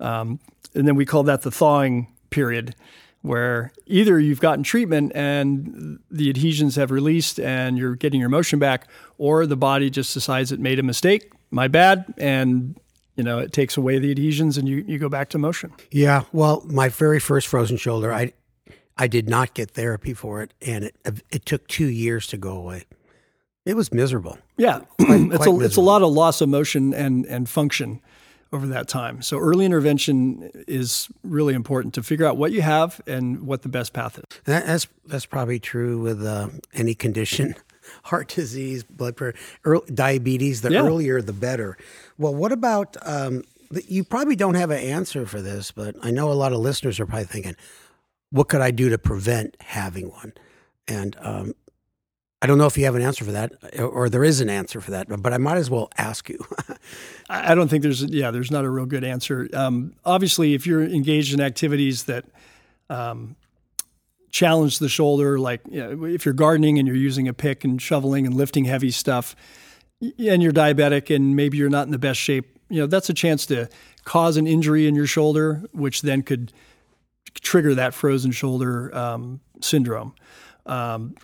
Um, 0.00 0.40
and 0.74 0.88
then 0.88 0.96
we 0.96 1.04
call 1.04 1.24
that 1.24 1.42
the 1.42 1.50
thawing 1.50 2.06
period 2.30 2.74
where 3.20 3.70
either 3.86 4.18
you've 4.18 4.40
gotten 4.40 4.64
treatment 4.64 5.12
and 5.14 5.98
the 6.10 6.30
adhesions 6.30 6.76
have 6.76 6.90
released 6.90 7.38
and 7.38 7.76
you're 7.76 7.96
getting 7.96 8.20
your 8.20 8.30
motion 8.30 8.58
back, 8.58 8.88
or 9.18 9.44
the 9.44 9.56
body 9.56 9.90
just 9.90 10.14
decides 10.14 10.50
it 10.50 10.58
made 10.58 10.78
a 10.78 10.82
mistake, 10.82 11.30
my 11.50 11.68
bad, 11.68 12.06
and 12.16 12.80
you 13.18 13.24
know 13.24 13.38
it 13.38 13.52
takes 13.52 13.76
away 13.76 13.98
the 13.98 14.10
adhesions 14.10 14.56
and 14.56 14.66
you, 14.66 14.82
you 14.88 14.98
go 14.98 15.10
back 15.10 15.28
to 15.30 15.38
motion. 15.38 15.72
Yeah. 15.90 16.22
Well, 16.32 16.62
my 16.66 16.88
very 16.88 17.20
first 17.20 17.46
frozen 17.48 17.76
shoulder, 17.76 18.10
I 18.14 18.32
I 18.96 19.06
did 19.08 19.28
not 19.28 19.52
get 19.54 19.72
therapy 19.72 20.14
for 20.14 20.40
it, 20.42 20.54
and 20.62 20.84
it 20.84 20.94
it 21.30 21.44
took 21.44 21.66
two 21.68 21.88
years 21.88 22.26
to 22.28 22.36
go 22.38 22.52
away. 22.56 22.84
It 23.66 23.76
was 23.76 23.92
miserable. 23.92 24.38
Yeah, 24.56 24.78
Quite- 24.98 25.20
it's 25.32 25.36
quite 25.44 25.48
a 25.48 25.60
it's 25.64 25.76
a 25.76 25.82
lot 25.82 26.00
of 26.02 26.10
loss 26.12 26.40
of 26.40 26.48
motion 26.48 26.94
and 26.94 27.26
and 27.26 27.46
function 27.48 28.00
over 28.50 28.66
that 28.68 28.88
time. 28.88 29.20
So 29.20 29.36
early 29.38 29.66
intervention 29.66 30.50
is 30.66 31.08
really 31.22 31.52
important 31.52 31.92
to 31.94 32.02
figure 32.02 32.24
out 32.24 32.38
what 32.38 32.50
you 32.50 32.62
have 32.62 32.98
and 33.06 33.42
what 33.46 33.60
the 33.60 33.68
best 33.68 33.92
path 33.92 34.16
is. 34.18 34.24
That, 34.44 34.64
that's 34.64 34.86
that's 35.06 35.26
probably 35.26 35.58
true 35.58 36.00
with 36.00 36.24
uh, 36.24 36.48
any 36.72 36.94
condition, 36.94 37.54
heart 38.04 38.28
disease, 38.28 38.84
blood 38.84 39.16
pressure, 39.16 39.36
early, 39.64 39.84
diabetes. 39.92 40.62
The 40.62 40.72
Yeah. 40.72 40.86
earlier, 40.86 41.20
the 41.20 41.34
better. 41.34 41.76
Well, 42.18 42.34
what 42.34 42.52
about? 42.52 42.96
Um, 43.06 43.44
you 43.86 44.02
probably 44.02 44.36
don't 44.36 44.54
have 44.54 44.70
an 44.70 44.78
answer 44.78 45.26
for 45.26 45.40
this, 45.40 45.70
but 45.70 45.94
I 46.02 46.10
know 46.10 46.30
a 46.30 46.34
lot 46.34 46.52
of 46.52 46.58
listeners 46.58 46.98
are 47.00 47.06
probably 47.06 47.26
thinking, 47.26 47.56
"What 48.30 48.48
could 48.48 48.60
I 48.60 48.70
do 48.70 48.88
to 48.90 48.98
prevent 48.98 49.56
having 49.60 50.10
one?" 50.10 50.32
And 50.88 51.16
um, 51.20 51.54
I 52.40 52.46
don't 52.46 52.58
know 52.58 52.66
if 52.66 52.78
you 52.78 52.84
have 52.84 52.94
an 52.94 53.02
answer 53.02 53.24
for 53.24 53.32
that, 53.32 53.52
or 53.78 54.08
there 54.08 54.24
is 54.24 54.40
an 54.40 54.48
answer 54.48 54.80
for 54.80 54.92
that, 54.92 55.08
but 55.22 55.32
I 55.32 55.38
might 55.38 55.58
as 55.58 55.70
well 55.70 55.90
ask 55.98 56.28
you. 56.28 56.38
I 57.30 57.54
don't 57.54 57.68
think 57.68 57.82
there's 57.82 58.02
yeah 58.04 58.30
there's 58.30 58.50
not 58.50 58.64
a 58.64 58.70
real 58.70 58.86
good 58.86 59.04
answer. 59.04 59.48
Um, 59.52 59.94
obviously, 60.04 60.54
if 60.54 60.66
you're 60.66 60.82
engaged 60.82 61.34
in 61.34 61.40
activities 61.40 62.04
that 62.04 62.24
um, 62.90 63.36
challenge 64.30 64.78
the 64.78 64.88
shoulder, 64.88 65.38
like 65.38 65.60
you 65.70 65.80
know, 65.80 66.04
if 66.04 66.24
you're 66.24 66.34
gardening 66.34 66.78
and 66.78 66.86
you're 66.88 66.96
using 66.96 67.28
a 67.28 67.34
pick 67.34 67.64
and 67.64 67.82
shoveling 67.82 68.24
and 68.24 68.34
lifting 68.34 68.64
heavy 68.64 68.90
stuff, 68.90 69.36
and 70.00 70.42
you're 70.42 70.52
diabetic 70.52 71.14
and 71.14 71.34
maybe 71.36 71.58
you're 71.58 71.70
not 71.70 71.86
in 71.86 71.92
the 71.92 71.98
best 71.98 72.20
shape, 72.20 72.58
you 72.68 72.80
know 72.80 72.86
that's 72.86 73.08
a 73.10 73.14
chance 73.14 73.46
to 73.46 73.68
cause 74.04 74.36
an 74.36 74.46
injury 74.46 74.86
in 74.86 74.94
your 74.94 75.06
shoulder, 75.06 75.62
which 75.72 76.02
then 76.02 76.22
could 76.22 76.52
trigger 77.40 77.74
that 77.74 77.94
frozen 77.94 78.30
shoulder 78.30 78.94
um, 78.96 79.40
syndrome. 79.60 80.14
Um, 80.66 81.14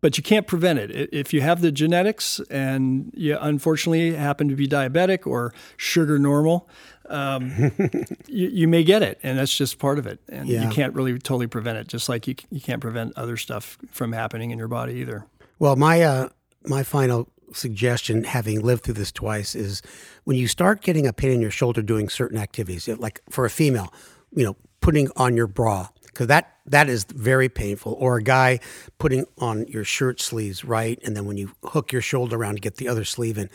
but 0.00 0.18
you 0.18 0.22
can't 0.22 0.46
prevent 0.46 0.78
it. 0.78 1.08
If 1.14 1.32
you 1.32 1.40
have 1.40 1.62
the 1.62 1.72
genetics 1.72 2.38
and 2.50 3.10
you 3.16 3.38
unfortunately 3.40 4.14
happen 4.14 4.48
to 4.50 4.54
be 4.54 4.68
diabetic 4.68 5.26
or 5.26 5.54
sugar 5.78 6.18
normal, 6.18 6.68
um, 7.08 7.72
you, 8.26 8.48
you 8.48 8.68
may 8.68 8.84
get 8.84 9.02
it, 9.02 9.18
and 9.22 9.38
that's 9.38 9.56
just 9.56 9.78
part 9.78 9.98
of 9.98 10.06
it. 10.06 10.20
And 10.28 10.46
Yeah. 10.46 10.64
you 10.64 10.68
can't 10.68 10.94
really 10.94 11.12
totally 11.18 11.46
prevent 11.46 11.78
it, 11.78 11.88
just 11.88 12.10
like 12.10 12.26
you, 12.28 12.34
you 12.50 12.60
can't 12.60 12.82
prevent 12.82 13.16
other 13.16 13.38
stuff 13.38 13.78
from 13.90 14.12
happening 14.12 14.50
in 14.50 14.58
your 14.58 14.68
body 14.68 14.94
either. 14.96 15.24
Well, 15.58 15.76
my 15.76 16.02
uh, 16.02 16.28
my 16.66 16.82
final 16.82 17.28
suggestion, 17.54 18.24
having 18.24 18.60
lived 18.60 18.84
through 18.84 18.94
this 18.94 19.12
twice, 19.12 19.54
is 19.54 19.82
when 20.24 20.36
you 20.36 20.48
start 20.48 20.82
getting 20.82 21.06
a 21.06 21.12
pain 21.12 21.32
in 21.32 21.40
your 21.40 21.50
shoulder 21.50 21.82
doing 21.82 22.08
certain 22.08 22.38
activities, 22.38 22.88
like 22.88 23.20
for 23.30 23.44
a 23.44 23.50
female, 23.50 23.92
you 24.34 24.44
know, 24.44 24.56
putting 24.80 25.10
on 25.16 25.36
your 25.36 25.46
bra 25.46 25.88
because 26.14 26.28
that 26.28 26.50
that 26.66 26.88
is 26.88 27.04
very 27.04 27.48
painful, 27.48 27.94
or 27.98 28.16
a 28.16 28.22
guy 28.22 28.58
putting 28.98 29.26
on 29.38 29.66
your 29.66 29.84
shirt 29.84 30.20
sleeves, 30.20 30.64
right, 30.64 30.98
and 31.04 31.14
then 31.14 31.26
when 31.26 31.36
you 31.36 31.52
hook 31.62 31.92
your 31.92 32.00
shoulder 32.00 32.36
around 32.36 32.54
to 32.54 32.60
get 32.60 32.76
the 32.76 32.88
other 32.88 33.04
sleeve 33.04 33.36
in, 33.36 33.50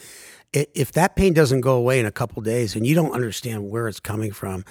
if 0.53 0.91
that 0.91 1.15
pain 1.15 1.33
doesn't 1.33 1.61
go 1.61 1.75
away 1.75 1.99
in 1.99 2.05
a 2.05 2.11
couple 2.11 2.41
days 2.43 2.75
and 2.75 2.85
you 2.85 2.93
don't 2.93 3.11
understand 3.11 3.69
where 3.69 3.87
it's 3.87 3.99
coming 3.99 4.31
from, 4.31 4.63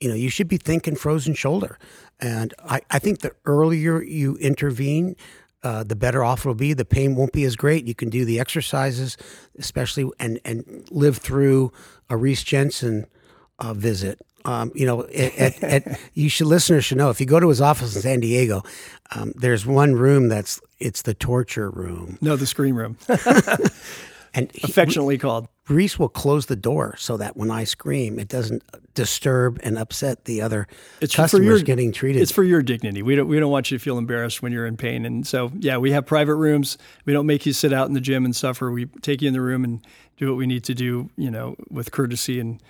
you 0.00 0.08
know, 0.08 0.14
you 0.14 0.28
should 0.28 0.48
be 0.48 0.58
thinking 0.58 0.94
frozen 0.94 1.34
shoulder. 1.34 1.78
And 2.20 2.54
I, 2.64 2.82
I 2.90 2.98
think 3.00 3.20
the 3.20 3.32
earlier 3.46 4.02
you 4.02 4.36
intervene, 4.36 5.16
uh, 5.62 5.84
the 5.84 5.96
better 5.96 6.24
off 6.24 6.40
it'll 6.40 6.54
be. 6.54 6.72
The 6.72 6.84
pain 6.84 7.14
won't 7.14 7.32
be 7.32 7.44
as 7.44 7.56
great. 7.56 7.86
You 7.86 7.94
can 7.94 8.10
do 8.10 8.24
the 8.24 8.40
exercises, 8.40 9.16
especially, 9.58 10.10
and, 10.18 10.40
and 10.44 10.86
live 10.90 11.18
through 11.18 11.72
a 12.10 12.16
Reece 12.16 12.42
Jensen 12.42 13.06
uh, 13.58 13.74
visit. 13.74 14.20
Um, 14.44 14.72
you 14.74 14.84
know, 14.86 15.04
at, 15.04 15.38
at, 15.38 15.62
at, 15.62 16.00
you 16.14 16.28
should 16.28 16.48
listeners 16.48 16.84
should 16.84 16.98
know 16.98 17.10
if 17.10 17.20
you 17.20 17.26
go 17.26 17.38
to 17.38 17.48
his 17.48 17.60
office 17.60 17.94
in 17.94 18.02
San 18.02 18.18
Diego, 18.20 18.62
um, 19.14 19.32
there's 19.36 19.64
one 19.64 19.94
room 19.94 20.28
that's 20.28 20.60
it's 20.80 21.02
the 21.02 21.14
torture 21.14 21.70
room, 21.70 22.18
No, 22.20 22.34
the 22.34 22.46
screen 22.46 22.74
room, 22.74 22.98
and 24.34 24.50
he, 24.52 24.62
affectionately 24.70 25.18
called. 25.18 25.48
Reece 25.68 25.98
will 25.98 26.08
close 26.08 26.46
the 26.46 26.56
door 26.56 26.96
so 26.98 27.16
that 27.18 27.36
when 27.36 27.50
I 27.50 27.64
scream, 27.64 28.18
it 28.18 28.26
doesn't 28.28 28.62
disturb 28.94 29.60
and 29.62 29.78
upset 29.78 30.24
the 30.24 30.42
other 30.42 30.66
It's 31.00 31.14
for 31.14 31.22
customers 31.22 31.46
your- 31.46 31.62
getting 31.62 31.92
treated. 31.92 32.20
It's 32.20 32.32
for 32.32 32.42
your 32.42 32.62
dignity. 32.62 33.00
We 33.02 33.14
don't 33.14 33.28
we 33.28 33.38
don't 33.38 33.50
want 33.50 33.70
you 33.70 33.78
to 33.78 33.82
feel 33.82 33.96
embarrassed 33.96 34.42
when 34.42 34.52
you're 34.52 34.66
in 34.66 34.76
pain. 34.76 35.04
And 35.06 35.26
so 35.26 35.52
yeah, 35.58 35.76
we 35.76 35.92
have 35.92 36.04
private 36.04 36.34
rooms. 36.34 36.78
We 37.04 37.12
don't 37.12 37.26
make 37.26 37.46
you 37.46 37.52
sit 37.52 37.72
out 37.72 37.86
in 37.88 37.94
the 37.94 38.00
gym 38.00 38.24
and 38.24 38.34
suffer. 38.34 38.70
We 38.72 38.86
take 39.02 39.22
you 39.22 39.28
in 39.28 39.34
the 39.34 39.40
room 39.40 39.62
and 39.64 39.86
do 40.16 40.28
what 40.28 40.36
we 40.36 40.46
need 40.46 40.64
to 40.64 40.74
do, 40.74 41.10
you 41.16 41.30
know, 41.30 41.56
with 41.70 41.90
courtesy 41.92 42.40
and 42.40 42.60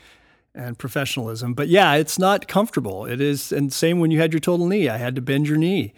and 0.54 0.78
professionalism. 0.78 1.54
But 1.54 1.68
yeah, 1.68 1.94
it's 1.94 2.18
not 2.18 2.46
comfortable. 2.46 3.06
It 3.06 3.22
is 3.22 3.52
and 3.52 3.72
same 3.72 4.00
when 4.00 4.10
you 4.10 4.20
had 4.20 4.34
your 4.34 4.40
total 4.40 4.66
knee. 4.66 4.88
I 4.90 4.98
had 4.98 5.14
to 5.16 5.22
bend 5.22 5.48
your 5.48 5.56
knee. 5.56 5.94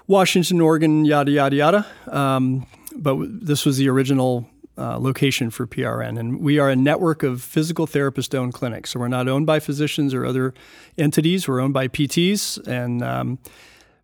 Washington, 0.08 0.62
Oregon, 0.62 1.06
yada, 1.06 1.32
yada, 1.32 1.56
yada. 1.56 1.86
Um, 2.08 2.66
but 2.96 3.18
this 3.28 3.66
was 3.66 3.78
the 3.78 3.90
original 3.90 4.50
uh, 4.78 4.98
location 4.98 5.50
for 5.50 5.68
PRN. 5.68 6.20
And 6.20 6.40
we 6.40 6.60
are 6.60 6.70
a 6.70 6.76
network 6.76 7.24
of 7.24 7.42
physical 7.42 7.88
therapist 7.88 8.34
owned 8.34 8.54
clinics. 8.54 8.92
So 8.92 9.00
we're 9.00 9.08
not 9.08 9.28
owned 9.28 9.46
by 9.46 9.60
physicians 9.60 10.14
or 10.14 10.26
other 10.26 10.54
entities, 10.98 11.48
we're 11.48 11.60
owned 11.60 11.74
by 11.74 11.88
PTs. 11.88 12.66
And 12.68 13.04
um, 13.04 13.40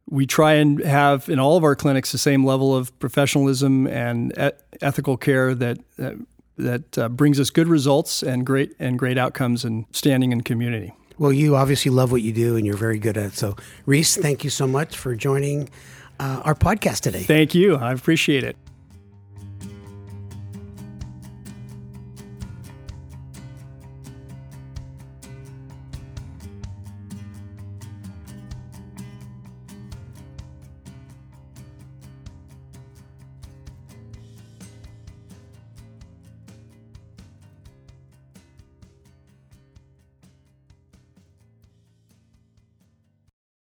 we 0.09 0.25
try 0.25 0.53
and 0.53 0.83
have 0.83 1.29
in 1.29 1.39
all 1.39 1.57
of 1.57 1.63
our 1.63 1.75
clinics 1.75 2.11
the 2.11 2.17
same 2.17 2.45
level 2.45 2.75
of 2.75 2.97
professionalism 2.99 3.87
and 3.87 4.33
e- 4.37 4.51
ethical 4.81 5.17
care 5.17 5.53
that. 5.55 5.77
Uh, 6.01 6.11
that 6.55 6.97
uh, 6.99 7.09
brings 7.09 7.39
us 7.39 7.49
good 7.49 7.67
results 7.67 8.21
and 8.21 8.45
great 8.45 8.75
and 8.77 8.99
great 8.99 9.17
outcomes 9.17 9.65
and 9.65 9.85
standing 9.91 10.31
in 10.31 10.41
community. 10.41 10.93
Well, 11.17 11.33
you 11.33 11.55
obviously 11.55 11.89
love 11.91 12.11
what 12.11 12.21
you 12.21 12.31
do 12.31 12.55
and 12.55 12.65
you're 12.65 12.77
very 12.77 12.99
good 12.99 13.17
at 13.17 13.25
it. 13.25 13.33
So, 13.33 13.55
Reece, 13.87 14.17
thank 14.17 14.43
you 14.43 14.49
so 14.49 14.67
much 14.67 14.95
for 14.95 15.15
joining 15.15 15.69
uh, 16.19 16.41
our 16.43 16.55
podcast 16.55 17.01
today. 17.01 17.23
Thank 17.23 17.55
you. 17.55 17.75
I 17.75 17.91
appreciate 17.91 18.43
it. 18.43 18.55